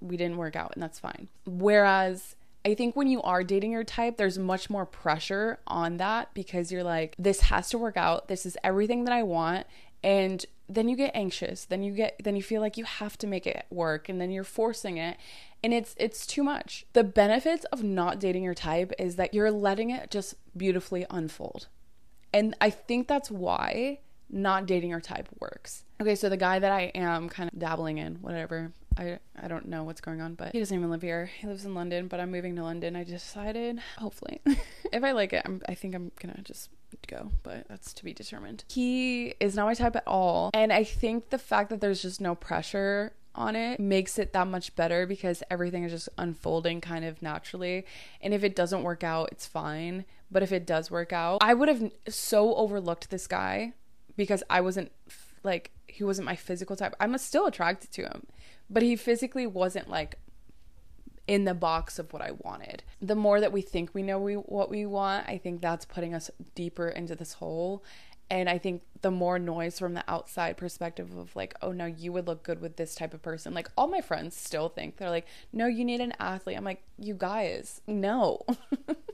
we 0.00 0.16
didn't 0.16 0.36
work 0.36 0.56
out 0.56 0.72
and 0.74 0.82
that's 0.82 0.98
fine. 0.98 1.28
Whereas 1.46 2.36
I 2.64 2.74
think 2.74 2.96
when 2.96 3.08
you 3.08 3.20
are 3.22 3.44
dating 3.44 3.72
your 3.72 3.84
type, 3.84 4.16
there's 4.16 4.38
much 4.38 4.70
more 4.70 4.86
pressure 4.86 5.58
on 5.66 5.98
that 5.98 6.32
because 6.32 6.72
you're 6.72 6.82
like, 6.82 7.14
this 7.18 7.42
has 7.42 7.68
to 7.70 7.78
work 7.78 7.96
out. 7.96 8.28
This 8.28 8.46
is 8.46 8.56
everything 8.64 9.04
that 9.04 9.12
I 9.12 9.22
want. 9.22 9.66
And 10.02 10.44
then 10.68 10.88
you 10.88 10.96
get 10.96 11.10
anxious. 11.14 11.66
Then 11.66 11.82
you 11.82 11.92
get 11.92 12.20
then 12.22 12.36
you 12.36 12.42
feel 12.42 12.60
like 12.60 12.76
you 12.76 12.84
have 12.84 13.18
to 13.18 13.26
make 13.26 13.46
it 13.46 13.66
work 13.70 14.08
and 14.08 14.20
then 14.20 14.30
you're 14.30 14.44
forcing 14.44 14.96
it 14.96 15.18
and 15.62 15.74
it's 15.74 15.94
it's 15.98 16.26
too 16.26 16.42
much. 16.42 16.86
The 16.94 17.04
benefits 17.04 17.64
of 17.66 17.82
not 17.82 18.18
dating 18.18 18.42
your 18.42 18.54
type 18.54 18.92
is 18.98 19.16
that 19.16 19.34
you're 19.34 19.50
letting 19.50 19.90
it 19.90 20.10
just 20.10 20.34
beautifully 20.56 21.06
unfold. 21.10 21.68
And 22.32 22.56
I 22.60 22.70
think 22.70 23.08
that's 23.08 23.30
why 23.30 24.00
not 24.30 24.66
dating 24.66 24.90
your 24.90 25.00
type 25.00 25.28
works. 25.38 25.84
Okay, 26.00 26.14
so 26.14 26.28
the 26.28 26.36
guy 26.36 26.58
that 26.58 26.72
I 26.72 26.92
am 26.94 27.28
kind 27.28 27.50
of 27.52 27.58
dabbling 27.58 27.98
in, 27.98 28.16
whatever, 28.16 28.72
I 28.96 29.18
I 29.40 29.48
don't 29.48 29.68
know 29.68 29.84
what's 29.84 30.00
going 30.00 30.20
on, 30.20 30.34
but 30.34 30.52
he 30.52 30.58
doesn't 30.58 30.76
even 30.76 30.90
live 30.90 31.02
here. 31.02 31.26
He 31.26 31.46
lives 31.46 31.64
in 31.64 31.74
London, 31.74 32.08
but 32.08 32.20
I'm 32.20 32.30
moving 32.30 32.56
to 32.56 32.62
London. 32.62 32.96
I 32.96 33.04
decided, 33.04 33.80
hopefully, 33.98 34.40
if 34.92 35.04
I 35.04 35.12
like 35.12 35.32
it, 35.32 35.42
I'm, 35.44 35.62
I 35.68 35.74
think 35.74 35.94
I'm 35.94 36.12
gonna 36.20 36.40
just 36.42 36.70
go, 37.06 37.30
but 37.42 37.66
that's 37.68 37.92
to 37.94 38.04
be 38.04 38.12
determined. 38.12 38.64
He 38.68 39.34
is 39.40 39.56
not 39.56 39.66
my 39.66 39.74
type 39.74 39.96
at 39.96 40.04
all, 40.06 40.50
and 40.54 40.72
I 40.72 40.84
think 40.84 41.30
the 41.30 41.38
fact 41.38 41.70
that 41.70 41.80
there's 41.80 42.02
just 42.02 42.20
no 42.20 42.34
pressure 42.34 43.12
on 43.34 43.56
it 43.56 43.80
makes 43.80 44.18
it 44.18 44.32
that 44.32 44.46
much 44.46 44.74
better 44.76 45.06
because 45.06 45.42
everything 45.50 45.84
is 45.84 45.92
just 45.92 46.08
unfolding 46.18 46.80
kind 46.80 47.04
of 47.04 47.20
naturally. 47.20 47.84
And 48.20 48.32
if 48.32 48.44
it 48.44 48.54
doesn't 48.54 48.82
work 48.82 49.02
out, 49.02 49.30
it's 49.32 49.46
fine. 49.46 50.04
But 50.30 50.42
if 50.42 50.52
it 50.52 50.66
does 50.66 50.90
work 50.90 51.12
out, 51.12 51.38
I 51.42 51.54
would 51.54 51.68
have 51.68 51.90
so 52.08 52.54
overlooked 52.54 53.10
this 53.10 53.26
guy 53.26 53.72
because 54.16 54.42
I 54.48 54.60
wasn't 54.60 54.92
like 55.42 55.72
he 55.86 56.04
wasn't 56.04 56.26
my 56.26 56.36
physical 56.36 56.76
type. 56.76 56.94
I'm 56.98 57.16
still 57.18 57.46
attracted 57.46 57.92
to 57.92 58.02
him 58.02 58.26
but 58.70 58.82
he 58.82 58.96
physically 58.96 59.46
wasn't 59.46 59.88
like 59.88 60.18
in 61.26 61.44
the 61.44 61.54
box 61.54 61.98
of 61.98 62.12
what 62.12 62.22
I 62.22 62.32
wanted. 62.32 62.82
The 63.00 63.14
more 63.14 63.40
that 63.40 63.52
we 63.52 63.62
think 63.62 63.94
we 63.94 64.02
know 64.02 64.18
we 64.18 64.34
what 64.34 64.70
we 64.70 64.86
want, 64.86 65.28
I 65.28 65.38
think 65.38 65.60
that's 65.60 65.84
putting 65.84 66.14
us 66.14 66.30
deeper 66.54 66.88
into 66.88 67.14
this 67.14 67.34
hole. 67.34 67.82
And 68.30 68.48
I 68.48 68.58
think 68.58 68.82
the 69.02 69.10
more 69.10 69.38
noise 69.38 69.78
from 69.78 69.94
the 69.94 70.04
outside 70.08 70.56
perspective 70.56 71.16
of 71.16 71.36
like, 71.36 71.54
oh 71.60 71.72
no, 71.72 71.84
you 71.84 72.12
would 72.12 72.26
look 72.26 72.42
good 72.42 72.60
with 72.60 72.76
this 72.76 72.94
type 72.94 73.12
of 73.14 73.22
person. 73.22 73.52
Like 73.54 73.68
all 73.76 73.86
my 73.86 74.00
friends 74.00 74.36
still 74.36 74.68
think 74.68 74.96
they're 74.96 75.10
like, 75.10 75.26
no, 75.52 75.66
you 75.66 75.84
need 75.84 76.00
an 76.00 76.14
athlete. 76.18 76.56
I'm 76.56 76.64
like, 76.64 76.82
you 76.98 77.14
guys, 77.14 77.80
no. 77.86 78.40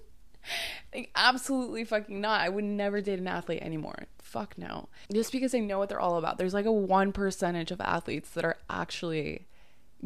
like 0.95 1.11
absolutely 1.15 1.85
fucking 1.85 2.21
not. 2.21 2.41
I 2.41 2.49
would 2.49 2.65
never 2.65 3.01
date 3.01 3.19
an 3.19 3.29
athlete 3.29 3.63
anymore. 3.63 4.07
Fuck 4.19 4.57
no. 4.59 4.89
Just 5.13 5.33
because 5.33 5.55
I 5.55 5.59
know 5.59 5.79
what 5.79 5.89
they're 5.89 6.01
all 6.01 6.17
about. 6.17 6.39
There's 6.39 6.55
like 6.55 6.67
a 6.67 6.73
one 6.73 7.13
percentage 7.13 7.71
of 7.71 7.81
athletes 7.81 8.31
that 8.31 8.45
are 8.45 8.59
actually 8.69 9.47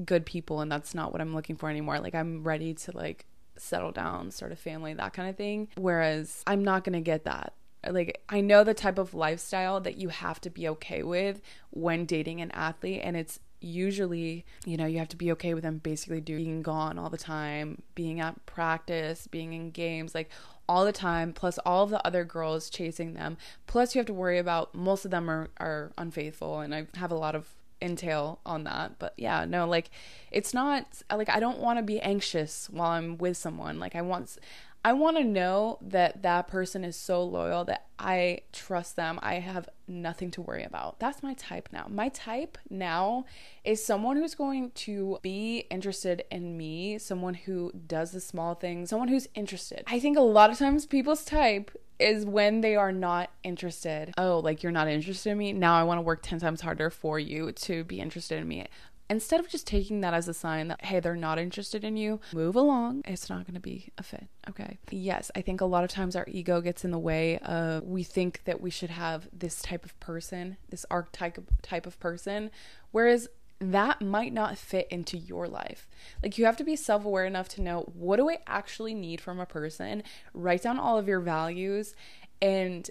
good 0.04 0.26
people 0.26 0.60
and 0.60 0.70
that's 0.70 0.94
not 0.94 1.12
what 1.12 1.20
I'm 1.20 1.34
looking 1.34 1.56
for 1.56 1.70
anymore. 1.70 1.98
Like 2.00 2.14
I'm 2.14 2.42
ready 2.42 2.74
to 2.74 2.96
like 2.96 3.26
settle 3.56 3.92
down, 3.92 4.30
start 4.30 4.52
a 4.52 4.56
family, 4.56 4.94
that 4.94 5.12
kind 5.12 5.28
of 5.28 5.36
thing. 5.36 5.68
Whereas 5.76 6.42
I'm 6.46 6.64
not 6.64 6.84
to 6.84 7.00
get 7.00 7.24
that. 7.24 7.54
Like 7.88 8.22
I 8.28 8.40
know 8.40 8.64
the 8.64 8.74
type 8.74 8.98
of 8.98 9.14
lifestyle 9.14 9.80
that 9.80 9.98
you 9.98 10.08
have 10.08 10.40
to 10.42 10.50
be 10.50 10.68
okay 10.68 11.02
with 11.02 11.40
when 11.70 12.06
dating 12.06 12.40
an 12.40 12.50
athlete 12.52 13.00
and 13.04 13.16
it's 13.16 13.40
usually, 13.64 14.44
you 14.64 14.76
know, 14.76 14.86
you 14.86 14.98
have 14.98 15.08
to 15.08 15.16
be 15.16 15.32
okay 15.32 15.54
with 15.54 15.62
them 15.62 15.78
basically 15.78 16.20
being 16.20 16.62
gone 16.62 16.98
all 16.98 17.10
the 17.10 17.18
time, 17.18 17.82
being 17.94 18.20
at 18.20 18.44
practice, 18.46 19.26
being 19.26 19.52
in 19.52 19.70
games, 19.70 20.14
like 20.14 20.30
all 20.68 20.84
the 20.84 20.92
time, 20.92 21.32
plus 21.32 21.58
all 21.58 21.84
of 21.84 21.90
the 21.90 22.06
other 22.06 22.24
girls 22.24 22.70
chasing 22.70 23.14
them. 23.14 23.36
Plus, 23.66 23.94
you 23.94 23.98
have 23.98 24.06
to 24.06 24.14
worry 24.14 24.38
about 24.38 24.74
most 24.74 25.04
of 25.04 25.10
them 25.10 25.30
are, 25.30 25.50
are 25.58 25.92
unfaithful, 25.98 26.60
and 26.60 26.74
I 26.74 26.86
have 26.94 27.10
a 27.10 27.16
lot 27.16 27.34
of 27.34 27.54
entail 27.82 28.40
on 28.46 28.64
that. 28.64 28.98
But 28.98 29.14
yeah, 29.16 29.44
no, 29.44 29.66
like 29.66 29.90
it's 30.30 30.54
not 30.54 30.86
like 31.12 31.28
I 31.28 31.40
don't 31.40 31.58
want 31.58 31.78
to 31.78 31.82
be 31.82 32.00
anxious 32.00 32.68
while 32.70 32.90
I'm 32.90 33.18
with 33.18 33.36
someone. 33.36 33.78
Like 33.78 33.94
I 33.94 34.02
want 34.02 34.38
I 34.86 34.92
want 34.92 35.16
to 35.16 35.24
know 35.24 35.78
that 35.80 36.22
that 36.22 36.46
person 36.46 36.84
is 36.84 36.94
so 36.94 37.24
loyal 37.24 37.64
that 37.64 37.86
I 37.98 38.40
trust 38.52 38.96
them. 38.96 39.18
I 39.22 39.36
have 39.36 39.66
nothing 39.88 40.30
to 40.32 40.42
worry 40.42 40.62
about. 40.62 41.00
That's 41.00 41.22
my 41.22 41.32
type 41.32 41.70
now. 41.72 41.86
My 41.88 42.10
type 42.10 42.58
now 42.68 43.24
is 43.64 43.82
someone 43.82 44.18
who's 44.18 44.34
going 44.34 44.72
to 44.72 45.18
be 45.22 45.66
interested 45.70 46.24
in 46.30 46.58
me, 46.58 46.98
someone 46.98 47.32
who 47.32 47.72
does 47.86 48.10
the 48.10 48.20
small 48.20 48.54
things, 48.54 48.90
someone 48.90 49.08
who's 49.08 49.26
interested. 49.34 49.84
I 49.86 49.98
think 50.00 50.18
a 50.18 50.22
lot 50.22 50.50
of 50.50 50.58
times 50.58 50.84
people's 50.84 51.24
type 51.24 51.70
is 51.98 52.26
when 52.26 52.60
they 52.60 52.76
are 52.76 52.92
not 52.92 53.30
interested. 53.42 54.12
Oh, 54.18 54.40
like 54.40 54.62
you're 54.62 54.72
not 54.72 54.88
interested 54.88 55.30
in 55.30 55.38
me? 55.38 55.54
Now 55.54 55.76
I 55.76 55.84
want 55.84 55.98
to 55.98 56.02
work 56.02 56.20
10 56.22 56.40
times 56.40 56.60
harder 56.60 56.90
for 56.90 57.18
you 57.18 57.52
to 57.52 57.84
be 57.84 58.00
interested 58.00 58.38
in 58.38 58.48
me 58.48 58.66
instead 59.10 59.40
of 59.40 59.48
just 59.48 59.66
taking 59.66 60.00
that 60.00 60.14
as 60.14 60.28
a 60.28 60.34
sign 60.34 60.68
that, 60.68 60.84
hey, 60.84 61.00
they're 61.00 61.16
not 61.16 61.38
interested 61.38 61.84
in 61.84 61.96
you, 61.96 62.20
move 62.32 62.56
along. 62.56 63.02
It's 63.06 63.28
not 63.28 63.46
going 63.46 63.54
to 63.54 63.60
be 63.60 63.90
a 63.98 64.02
fit. 64.02 64.28
Okay. 64.48 64.78
Yes, 64.90 65.30
I 65.34 65.42
think 65.42 65.60
a 65.60 65.66
lot 65.66 65.84
of 65.84 65.90
times 65.90 66.16
our 66.16 66.26
ego 66.28 66.60
gets 66.60 66.84
in 66.84 66.90
the 66.90 66.98
way 66.98 67.38
of 67.38 67.84
we 67.84 68.02
think 68.02 68.42
that 68.44 68.60
we 68.60 68.70
should 68.70 68.90
have 68.90 69.28
this 69.32 69.60
type 69.62 69.84
of 69.84 69.98
person, 70.00 70.56
this 70.70 70.86
archetype 70.90 71.38
type 71.62 71.86
of 71.86 71.98
person, 72.00 72.50
whereas 72.92 73.28
that 73.60 74.02
might 74.02 74.32
not 74.32 74.58
fit 74.58 74.88
into 74.90 75.16
your 75.16 75.46
life. 75.46 75.88
Like 76.22 76.38
you 76.38 76.44
have 76.44 76.56
to 76.56 76.64
be 76.64 76.76
self-aware 76.76 77.24
enough 77.24 77.48
to 77.50 77.62
know 77.62 77.90
what 77.94 78.16
do 78.16 78.28
I 78.28 78.38
actually 78.46 78.94
need 78.94 79.20
from 79.20 79.38
a 79.38 79.46
person? 79.46 80.02
Write 80.32 80.62
down 80.62 80.78
all 80.78 80.98
of 80.98 81.08
your 81.08 81.20
values 81.20 81.94
and 82.42 82.90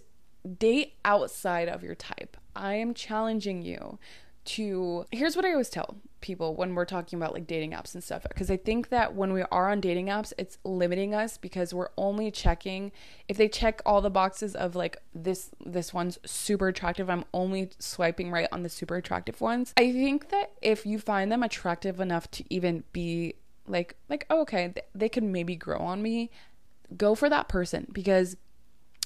date 0.57 0.93
outside 1.03 1.69
of 1.69 1.83
your 1.83 1.95
type. 1.95 2.37
I 2.55 2.75
am 2.75 2.93
challenging 2.93 3.61
you 3.61 3.99
to 4.45 5.05
here's 5.11 5.35
what 5.35 5.45
I 5.45 5.51
always 5.51 5.69
tell 5.69 5.97
people 6.21 6.55
when 6.55 6.73
we're 6.73 6.85
talking 6.85 7.19
about 7.19 7.33
like 7.33 7.45
dating 7.45 7.71
apps 7.71 7.93
and 7.93 8.03
stuff 8.03 8.23
because 8.23 8.49
I 8.49 8.57
think 8.57 8.89
that 8.89 9.13
when 9.13 9.33
we 9.33 9.43
are 9.43 9.69
on 9.69 9.81
dating 9.81 10.07
apps, 10.07 10.33
it's 10.37 10.57
limiting 10.63 11.13
us 11.13 11.37
because 11.37 11.73
we're 11.73 11.89
only 11.97 12.31
checking 12.31 12.91
if 13.27 13.37
they 13.37 13.47
check 13.47 13.81
all 13.85 14.01
the 14.01 14.09
boxes 14.09 14.55
of 14.55 14.75
like 14.75 14.97
this 15.13 15.51
this 15.65 15.93
one's 15.93 16.17
super 16.25 16.69
attractive, 16.69 17.09
I'm 17.09 17.25
only 17.33 17.69
swiping 17.79 18.31
right 18.31 18.47
on 18.51 18.63
the 18.63 18.69
super 18.69 18.95
attractive 18.95 19.41
ones. 19.41 19.73
I 19.77 19.91
think 19.91 20.29
that 20.29 20.53
if 20.61 20.85
you 20.85 20.97
find 20.97 21.31
them 21.31 21.43
attractive 21.43 21.99
enough 21.99 22.31
to 22.31 22.43
even 22.49 22.83
be 22.93 23.35
like 23.67 23.95
like 24.09 24.25
oh, 24.29 24.41
okay, 24.41 24.73
they 24.95 25.09
could 25.09 25.23
maybe 25.23 25.55
grow 25.55 25.79
on 25.79 26.01
me, 26.01 26.31
go 26.95 27.15
for 27.15 27.29
that 27.29 27.47
person 27.47 27.87
because 27.91 28.37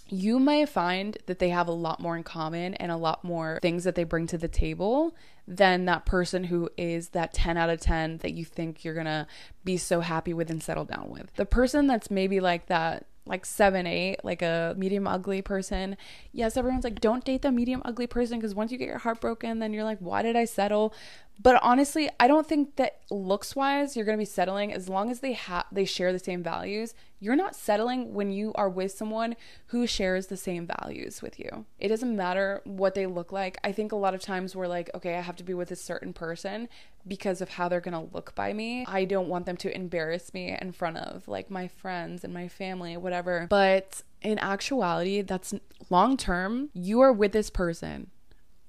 you 0.10 0.40
may 0.40 0.66
find 0.66 1.18
that 1.26 1.40
they 1.40 1.50
have 1.50 1.68
a 1.68 1.72
lot 1.72 2.00
more 2.00 2.16
in 2.16 2.24
common 2.24 2.74
and 2.76 2.92
a 2.92 2.98
lot 2.98 3.24
more 3.24 3.60
things 3.62 3.84
that 3.84 3.96
they 3.96 4.04
bring 4.04 4.28
to 4.28 4.38
the 4.38 4.48
table 4.48 5.16
than 5.48 5.86
that 5.86 6.06
person 6.06 6.46
who 6.46 6.70
is 6.78 7.10
that 7.10 7.34
10 7.34 7.58
out 7.58 7.70
of 7.70 7.80
10 7.80 8.18
that 8.18 8.34
you 8.34 8.44
think 8.44 8.84
you're 8.84 8.94
gonna 8.94 9.28
be 9.64 9.78
so 9.78 10.02
happy 10.02 10.34
with 10.34 10.50
and 10.50 10.62
settle 10.62 10.86
down 10.86 11.10
with. 11.10 11.34
The 11.36 11.46
person 11.46 11.88
that's 11.88 12.12
maybe 12.12 12.40
like 12.40 12.68
that 12.68 13.06
like 13.28 13.46
seven, 13.46 13.86
eight, 13.86 14.24
like 14.24 14.42
a 14.42 14.74
medium 14.78 15.08
ugly 15.08 15.42
person. 15.42 15.98
Yes, 16.32 16.58
everyone's 16.58 16.84
like, 16.84 17.02
don't 17.02 17.24
date 17.24 17.42
the 17.42 17.52
medium 17.52 17.82
ugly 17.86 18.08
person 18.08 18.40
because 18.40 18.56
once 18.56 18.72
you 18.72 18.78
get 18.78 18.88
your 18.88 19.00
heart 19.00 19.22
broken, 19.22 19.60
then 19.60 19.74
you're 19.74 19.84
like, 19.84 20.00
why 20.00 20.22
did 20.22 20.36
I 20.36 20.46
settle? 20.46 20.94
But 21.40 21.60
honestly, 21.62 22.10
I 22.20 22.28
don't 22.28 22.48
think 22.48 22.76
that 22.78 23.02
looks 23.12 23.56
wise 23.56 23.96
you're 23.96 24.06
gonna 24.06 24.18
be 24.18 24.26
settling 24.26 24.74
as 24.74 24.90
long 24.90 25.12
as 25.12 25.20
they 25.20 25.34
have 25.34 25.66
they 25.72 25.86
share 25.86 26.12
the 26.12 26.20
same 26.20 26.42
values. 26.44 26.94
You're 27.20 27.36
not 27.36 27.56
settling 27.56 28.14
when 28.14 28.32
you 28.32 28.54
are 28.56 28.70
with 28.70 28.92
someone 28.92 29.36
who 29.68 29.88
shares 29.88 30.28
the 30.28 30.38
same 30.38 30.68
values 30.68 31.22
with 31.22 31.40
you. 31.40 31.66
It 31.80 31.88
doesn't 31.88 32.16
matter 32.16 32.62
what 32.64 32.96
they 32.96 33.06
look 33.06 33.32
like. 33.32 33.58
I 33.64 33.72
think 33.72 33.92
a 33.92 33.96
lot 33.96 34.14
of 34.14 34.22
times 34.22 34.56
we're 34.56 34.68
like, 34.68 34.90
okay, 34.94 35.16
I 35.16 35.22
have 35.22 35.36
to 35.38 35.44
be 35.44 35.54
with 35.54 35.72
a 35.72 35.76
certain 35.76 36.14
person 36.14 36.70
because 37.08 37.42
of 37.42 37.50
how 37.50 37.70
they're 37.70 37.82
gonna 37.82 38.04
look 38.04 38.36
by 38.36 38.54
me. 38.54 38.86
I 38.88 39.06
don't 39.06 39.30
want 39.30 39.46
them 39.46 39.58
to 39.58 39.74
embarrass 39.74 40.34
me 40.34 40.58
in 40.60 40.72
front 40.72 40.98
of 40.98 41.28
like 41.28 41.50
my 41.50 41.68
friends 41.68 42.24
and 42.24 42.34
my 42.34 42.48
family, 42.48 42.98
whatever. 42.98 43.48
But 43.50 44.04
in 44.22 44.40
actuality, 44.40 45.22
that's 45.22 45.54
long 45.90 46.18
term. 46.18 46.70
You 46.74 47.02
are 47.02 47.14
with 47.14 47.32
this 47.32 47.50
person 47.50 48.10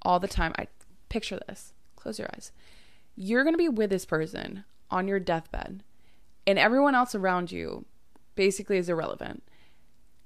all 0.03 0.21
the 0.21 0.29
time. 0.29 0.53
I 0.59 0.69
picture 1.09 1.41
this 1.49 1.73
Close 1.99 2.19
your 2.19 2.29
eyes. 2.35 2.53
You're 3.17 3.43
going 3.43 3.55
to 3.55 3.59
be 3.59 3.69
with 3.69 3.91
this 3.91 4.07
person 4.07 4.65
on 4.91 5.09
your 5.09 5.21
deathbed, 5.21 5.83
and 6.47 6.59
everyone 6.59 6.95
else 6.95 7.15
around 7.15 7.51
you 7.53 7.85
basically 8.35 8.79
is 8.79 8.89
irrelevant. 8.89 9.43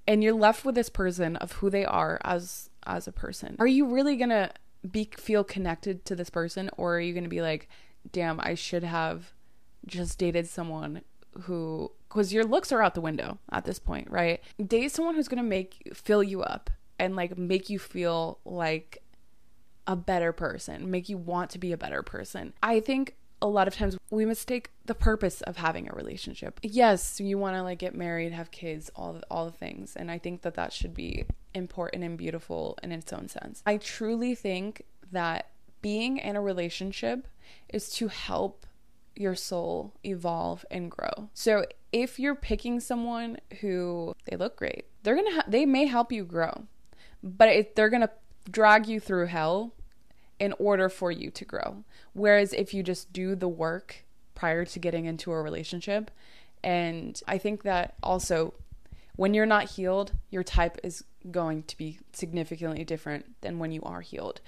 And 0.07 0.23
you're 0.23 0.35
left 0.35 0.65
with 0.65 0.75
this 0.75 0.89
person 0.89 1.37
of 1.37 1.53
who 1.53 1.71
they 1.71 1.85
are 1.85 2.21
as 2.25 2.69
as 2.85 3.07
a 3.07 3.13
person. 3.13 3.57
Are 3.59 3.67
you 3.67 3.87
really 3.87 4.17
going 4.17 4.31
to 4.31 4.51
be 4.91 5.09
feel 5.17 5.45
connected 5.45 6.05
to 6.05 6.17
this 6.17 6.29
person 6.29 6.69
or 6.77 6.97
are 6.97 7.01
you 7.01 7.13
going 7.13 7.25
to 7.25 7.31
be 7.31 7.41
like, 7.41 7.69
"Damn, 8.11 8.41
I 8.41 8.55
should 8.55 8.83
have 8.83 9.33
just 9.87 10.19
dated 10.19 10.49
someone 10.49 11.03
who 11.43 11.93
because 12.09 12.33
your 12.33 12.45
looks 12.45 12.73
are 12.73 12.83
out 12.83 12.95
the 12.95 13.01
window 13.01 13.39
at 13.51 13.65
this 13.65 13.79
point, 13.79 14.11
right? 14.11 14.41
Date 14.65 14.93
someone 14.93 15.15
who's 15.15 15.29
gonna 15.29 15.43
make 15.43 15.91
fill 15.95 16.23
you 16.23 16.43
up 16.43 16.71
and 16.99 17.17
like 17.17 17.39
make 17.39 17.71
you 17.71 17.79
feel 17.79 18.39
like 18.45 19.02
a 19.87 19.97
better 19.97 20.33
person, 20.33 20.91
make 20.91 21.09
you 21.09 21.19
want 21.19 21.51
to 21.51 21.59
be 21.59 21.73
a 21.73 21.77
better 21.77 22.03
person. 22.03 22.53
I 22.63 22.81
think 22.81 23.17
a 23.41 23.47
lot 23.47 23.67
of 23.67 23.75
times 23.75 23.97
we 24.11 24.25
mistake 24.25 24.71
the 24.87 24.95
purpose 24.95 25.41
of 25.43 25.57
having 25.57 25.89
a 25.89 25.95
relationship. 25.95 26.61
Yes, 26.63 27.21
you 27.21 27.39
want 27.39 27.57
to 27.57 27.63
like 27.63 27.79
get 27.79 27.95
married, 27.95 28.33
have 28.33 28.51
kids, 28.53 28.91
all 28.95 29.15
the, 29.15 29.23
all 29.31 29.47
the 29.47 29.53
things, 29.53 29.97
and 29.97 30.11
I 30.11 30.19
think 30.19 30.43
that 30.43 30.55
that 30.55 30.73
should 30.73 30.95
be 30.95 31.27
important 31.55 32.05
and 32.05 32.17
beautiful 32.17 32.79
in 32.83 32.93
its 32.93 33.13
own 33.13 33.29
sense. 33.29 33.63
I 33.67 33.77
truly 33.79 34.35
think 34.35 34.85
that 35.11 35.51
being 35.83 36.19
in 36.19 36.37
a 36.37 36.41
relationship 36.41 37.27
is 37.69 37.91
to 37.91 38.09
help 38.09 38.67
your 39.17 39.35
soul 39.35 39.93
evolve 40.05 40.65
and 40.71 40.91
grow. 40.91 41.29
So 41.35 41.67
if 41.91 42.19
you're 42.19 42.35
picking 42.35 42.81
someone 42.81 43.39
who 43.61 44.15
they 44.25 44.37
look 44.37 44.57
great, 44.57 44.87
they're 45.03 45.17
going 45.17 45.29
to 45.29 45.35
ha- 45.35 45.45
they 45.49 45.67
may 45.67 45.87
help 45.87 46.13
you 46.13 46.25
grow. 46.25 46.65
But 47.23 47.75
they're 47.77 47.91
going 47.91 48.03
to 48.03 48.11
drag 48.51 48.87
you 48.87 49.01
through 49.01 49.27
hell 49.27 49.73
in 50.39 50.55
order 50.59 50.89
for 50.89 51.11
you 51.11 51.31
to 51.31 51.45
grow. 51.45 51.85
Whereas 52.13 52.53
if 52.53 52.75
you 52.75 52.83
just 52.83 53.13
do 53.13 53.35
the 53.35 53.49
work 53.49 54.05
prior 54.35 54.65
to 54.65 54.79
getting 54.79 55.05
into 55.05 55.33
a 55.33 55.41
relationship, 55.41 56.11
and 56.65 57.21
I 57.27 57.39
think 57.39 57.63
that 57.63 57.95
also 58.03 58.55
when 59.17 59.35
you're 59.35 59.47
not 59.47 59.71
healed, 59.71 60.13
your 60.31 60.43
type 60.43 60.79
is 60.83 61.05
going 61.31 61.63
to 61.65 61.77
be 61.77 61.99
significantly 62.13 62.85
different 62.85 63.41
than 63.43 63.59
when 63.59 63.73
you 63.73 63.83
are 63.83 64.01
healed. 64.01 64.41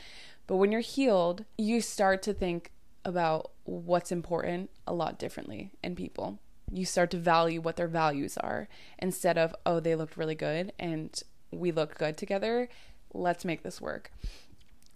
But 0.47 0.57
when 0.57 0.73
you're 0.73 0.81
healed, 0.81 1.45
you 1.57 1.81
start 1.81 2.23
to 2.23 2.35
think 2.35 2.73
about 3.05 3.51
what's 3.65 4.11
important 4.11 4.71
a 4.87 4.95
lot 4.95 5.19
differently 5.19 5.73
in 5.83 5.95
people. 5.95 6.39
You 6.71 6.85
start 6.85 7.11
to 7.13 7.19
value 7.19 7.61
what 7.61 7.77
their 7.77 7.89
values 7.89 8.37
are 8.39 8.69
instead 8.99 9.39
of, 9.39 9.55
oh, 9.65 9.81
they 9.81 9.95
looked 9.95 10.17
really 10.17 10.35
good 10.35 10.73
and 10.79 11.23
we 11.51 11.71
look 11.71 11.97
good 11.97 12.17
together 12.17 12.69
let's 13.15 13.45
make 13.45 13.63
this 13.63 13.81
work. 13.81 14.13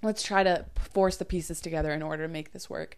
Let's 0.02 0.22
try 0.22 0.42
to 0.42 0.66
force 0.92 1.16
the 1.16 1.24
pieces 1.24 1.60
together 1.60 1.92
in 1.92 2.02
order 2.02 2.24
to 2.24 2.32
make 2.32 2.52
this 2.52 2.68
work. 2.68 2.96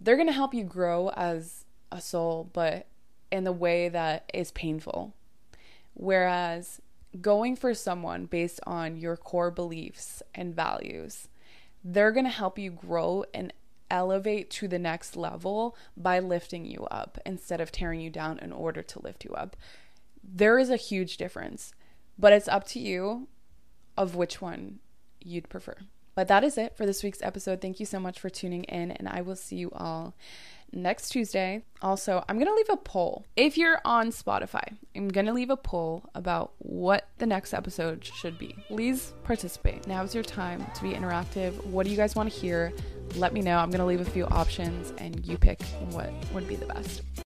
They're 0.00 0.16
going 0.16 0.26
to 0.28 0.32
help 0.32 0.54
you 0.54 0.64
grow 0.64 1.10
as 1.10 1.64
a 1.92 2.00
soul, 2.00 2.48
but 2.52 2.86
in 3.30 3.44
the 3.44 3.52
way 3.52 3.88
that 3.88 4.30
is 4.32 4.50
painful. 4.52 5.14
Whereas 5.94 6.80
going 7.20 7.56
for 7.56 7.74
someone 7.74 8.26
based 8.26 8.60
on 8.66 8.96
your 8.96 9.16
core 9.16 9.50
beliefs 9.50 10.22
and 10.34 10.54
values, 10.54 11.28
they're 11.84 12.12
going 12.12 12.24
to 12.24 12.30
help 12.30 12.58
you 12.58 12.70
grow 12.70 13.24
and 13.34 13.52
elevate 13.90 14.50
to 14.50 14.68
the 14.68 14.78
next 14.78 15.16
level 15.16 15.76
by 15.96 16.20
lifting 16.20 16.64
you 16.64 16.84
up 16.90 17.18
instead 17.26 17.60
of 17.60 17.72
tearing 17.72 18.00
you 18.00 18.10
down 18.10 18.38
in 18.38 18.52
order 18.52 18.82
to 18.82 19.02
lift 19.02 19.24
you 19.24 19.32
up. 19.32 19.56
There 20.22 20.58
is 20.58 20.70
a 20.70 20.76
huge 20.76 21.16
difference, 21.16 21.74
but 22.18 22.32
it's 22.32 22.48
up 22.48 22.66
to 22.68 22.78
you 22.78 23.28
of 24.00 24.16
which 24.16 24.40
one 24.40 24.78
you'd 25.20 25.50
prefer. 25.50 25.76
But 26.14 26.26
that 26.28 26.42
is 26.42 26.56
it 26.56 26.74
for 26.74 26.86
this 26.86 27.02
week's 27.02 27.20
episode. 27.20 27.60
Thank 27.60 27.78
you 27.78 27.86
so 27.86 28.00
much 28.00 28.18
for 28.18 28.30
tuning 28.30 28.64
in, 28.64 28.90
and 28.92 29.06
I 29.06 29.20
will 29.20 29.36
see 29.36 29.56
you 29.56 29.70
all 29.72 30.14
next 30.72 31.10
Tuesday. 31.10 31.64
Also, 31.82 32.24
I'm 32.26 32.36
going 32.36 32.48
to 32.48 32.54
leave 32.54 32.70
a 32.70 32.78
poll. 32.78 33.26
If 33.36 33.58
you're 33.58 33.80
on 33.84 34.08
Spotify, 34.08 34.74
I'm 34.96 35.08
going 35.08 35.26
to 35.26 35.34
leave 35.34 35.50
a 35.50 35.56
poll 35.56 36.04
about 36.14 36.52
what 36.58 37.08
the 37.18 37.26
next 37.26 37.52
episode 37.52 38.02
should 38.02 38.38
be. 38.38 38.56
Please 38.68 39.12
participate. 39.22 39.86
Now 39.86 40.02
is 40.02 40.14
your 40.14 40.24
time 40.24 40.64
to 40.76 40.82
be 40.82 40.92
interactive. 40.92 41.62
What 41.66 41.84
do 41.84 41.90
you 41.90 41.96
guys 41.96 42.16
want 42.16 42.32
to 42.32 42.38
hear? 42.38 42.72
Let 43.16 43.34
me 43.34 43.42
know. 43.42 43.58
I'm 43.58 43.70
going 43.70 43.80
to 43.80 43.86
leave 43.86 44.00
a 44.00 44.10
few 44.10 44.24
options 44.26 44.94
and 44.96 45.26
you 45.26 45.36
pick 45.36 45.60
what 45.90 46.10
would 46.32 46.48
be 46.48 46.56
the 46.56 46.66
best. 46.66 47.02